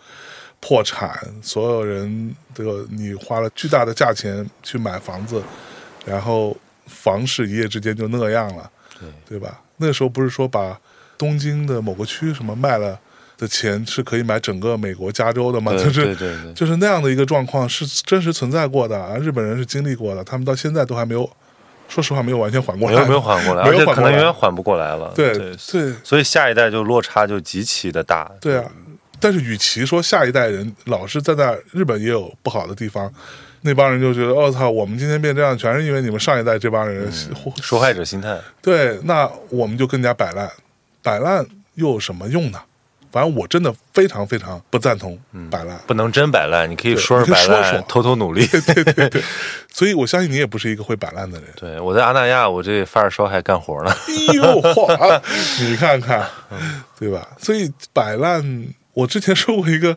[0.59, 5.41] 破产，所有人这个你花了巨大的价钱去买房子，
[6.05, 6.55] 然后
[6.85, 9.59] 房市一夜之间就那样了，对对吧？
[9.77, 10.79] 那时候不是说把
[11.17, 12.99] 东京的某个区什么卖了
[13.35, 15.71] 的钱是可以买整个美国加州的吗？
[15.71, 21.27] 就是就是那样的一个状况是真实存在过的啊，日本人是经历过的，他们到现在都还没有，
[21.93, 25.11] 说实话没有完全缓过来，没有没有缓过来，没而且可能永远缓不过来了。
[25.13, 28.31] 对对，对所以下一代就落差就极其的大。
[28.41, 28.65] 对啊，
[29.19, 33.13] 但是与其说下一代人老是在那日本也有不好的地方，
[33.61, 37.07] 那帮人就觉得我、哦、操，我们今天变这样，全是因为你们上一代这帮人、
[37.61, 40.49] 受害者心态，对，那我们就更加摆烂，
[41.03, 41.45] 摆烂
[41.75, 42.59] 又有什么用呢？
[43.13, 45.15] 反正我真的非常非常不赞同
[45.51, 48.43] 摆烂，不能真摆烂，你可以对说是摆你说说烂，偷偷努力。
[48.47, 49.23] 对对对，
[49.71, 51.47] 所以我相信你也不是一个会摆烂的人。
[51.55, 53.91] 对，我在阿那亚，我这发着烧还干活呢。
[54.07, 55.21] 哎呦嚯，
[55.61, 56.27] 你看看，
[56.99, 57.27] 对吧？
[57.37, 59.95] 所以摆烂，我之前说过一个，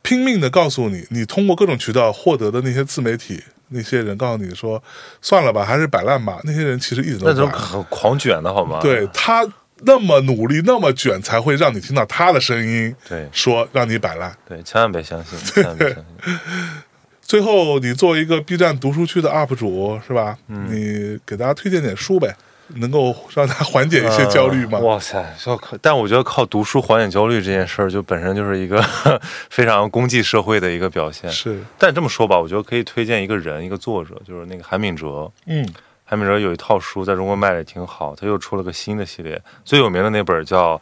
[0.00, 4.82] 拼命的告诉你，你通过各种渠道获得的那些自媒体，那些人告诉你说，
[5.20, 6.40] 算了吧，还是摆烂吧。
[6.44, 8.80] 那些人其实一直都那种很狂卷的好吗？
[8.80, 9.46] 对他
[9.86, 14.34] 那么努力，那么卷，才会让你听到他的声音，对说让你摆烂。
[14.48, 16.38] 对，千万别相信， 千万别相信。
[17.22, 20.36] 最后，你作为一个 B 站读书区的 UP 主，是吧？
[20.48, 22.34] 嗯你给大家推荐点书呗，
[22.76, 24.78] 能够让他缓解一些焦虑吗？
[24.78, 28.82] 呃哇塞，要靠，但我觉得靠读书缓解焦虑这件事儿，就本身就是一个
[29.48, 31.30] 非常功绩社会的一个表现。
[31.30, 35.30] 是，但这么说吧，我觉得可以推荐一个人，一个作者，就是那个韩敏哲。
[35.46, 35.66] 嗯
[36.04, 40.76] 韩美哲有一套书在中国卖的也挺好，他又出了个新的系列，最有名的那本叫《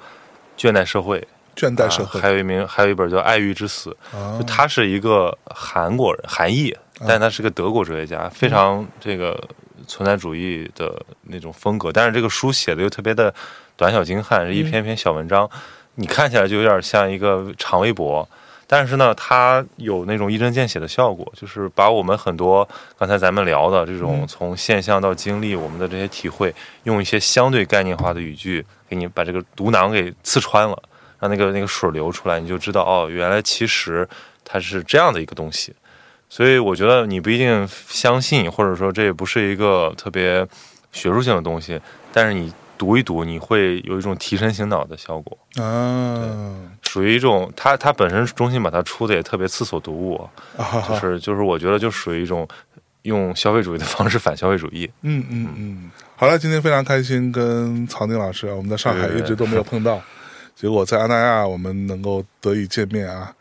[0.58, 1.20] 倦怠社会》，
[1.56, 2.18] 倦怠社会。
[2.18, 4.36] 啊还有一名还有一本叫《爱欲之死》，啊。
[4.36, 9.40] 就他是一个韩国人，韩裔，但是他是个德国哲学家，非常这个
[9.86, 13.32] 存在主义的那种风格，但是这个书写的又特别的
[13.76, 15.48] 短小精悍，是一篇篇小文章，
[15.94, 18.28] 你看起来就有点像一个长微博。
[18.72, 22.66] 但是呢，它有那种一针见血的效果，就是把我们很多
[22.98, 24.26] 刚才咱们聊的这种嗯。
[24.26, 26.54] 从现象到经历，我们的这些体会，
[26.84, 30.82] 用一些相对概念化的语句，给你把这个毒囊给刺穿了，
[31.20, 34.08] 让那个那个水流出来，你就知道哦，原来其实
[34.42, 35.74] 它是这样的一个东西。
[36.30, 40.48] 所以我觉得你不一定相信，或者说这也不是一个特别
[40.92, 41.78] 学术性的东西，
[42.10, 46.56] 但是你读一读，你会有一种提神醒脑的效果，啊
[46.92, 50.28] 属于一种它它本身中心把它出的也特别刺所读物，
[50.58, 52.46] 啊，就是就是我觉得就属于一种
[53.04, 54.90] 用消费主义的方式反消费主义。
[55.00, 60.02] 嗯嗯嗯，好了，今天非常开心跟曹宁老师啊，我们在上海一直都没有碰到，
[60.54, 63.34] 结果在安那亚我们能够得以见面啊，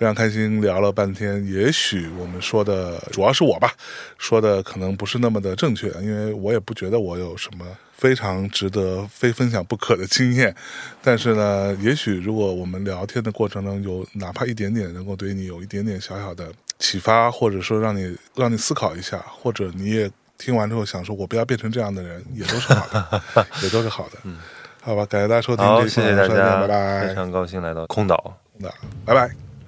[0.00, 1.46] 非常开心，聊了半天。
[1.46, 3.70] 也许我们说的主要是我吧，
[4.16, 7.66] 说的可能不是那么的正确，因为我也不觉得我有什么
[7.98, 10.56] 非常值得非分享不可的经验。
[11.02, 23.22] 但是呢，也许如果我们聊天的过程中有哪怕一点点能够对你有一点点小小的启发，或者说让你让你思考一下，或者你也听完之后想说我不要变成这样的人，也都是好的，
[23.62, 24.12] 也都是好的。
[24.24, 24.38] 嗯，
[24.80, 28.66] 好吧，感谢大家收听，这期谢谢大家，拜拜，非常高兴来到空岛，那
[29.04, 29.49] 拜拜。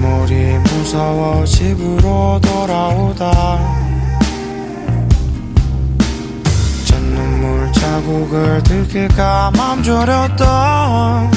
[0.00, 3.30] 일몰이 무서워 집으로 돌아오다.
[6.86, 11.30] 전 눈물 자국을 들킬까 맘 졸였던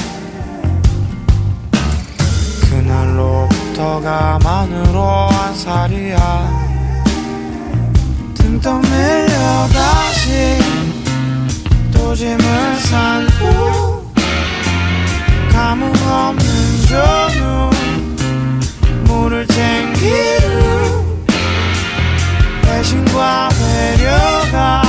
[2.69, 6.63] 그날로부터가 만으로 한 살이야.
[8.35, 10.57] 등 떠밀려 다시
[11.91, 12.39] 또 짐을
[12.79, 14.03] 산 후
[15.51, 16.45] 감흥 없는
[16.87, 17.82] 전후
[19.05, 21.15] 문을 챙기는
[22.63, 24.82] 배신과 배려가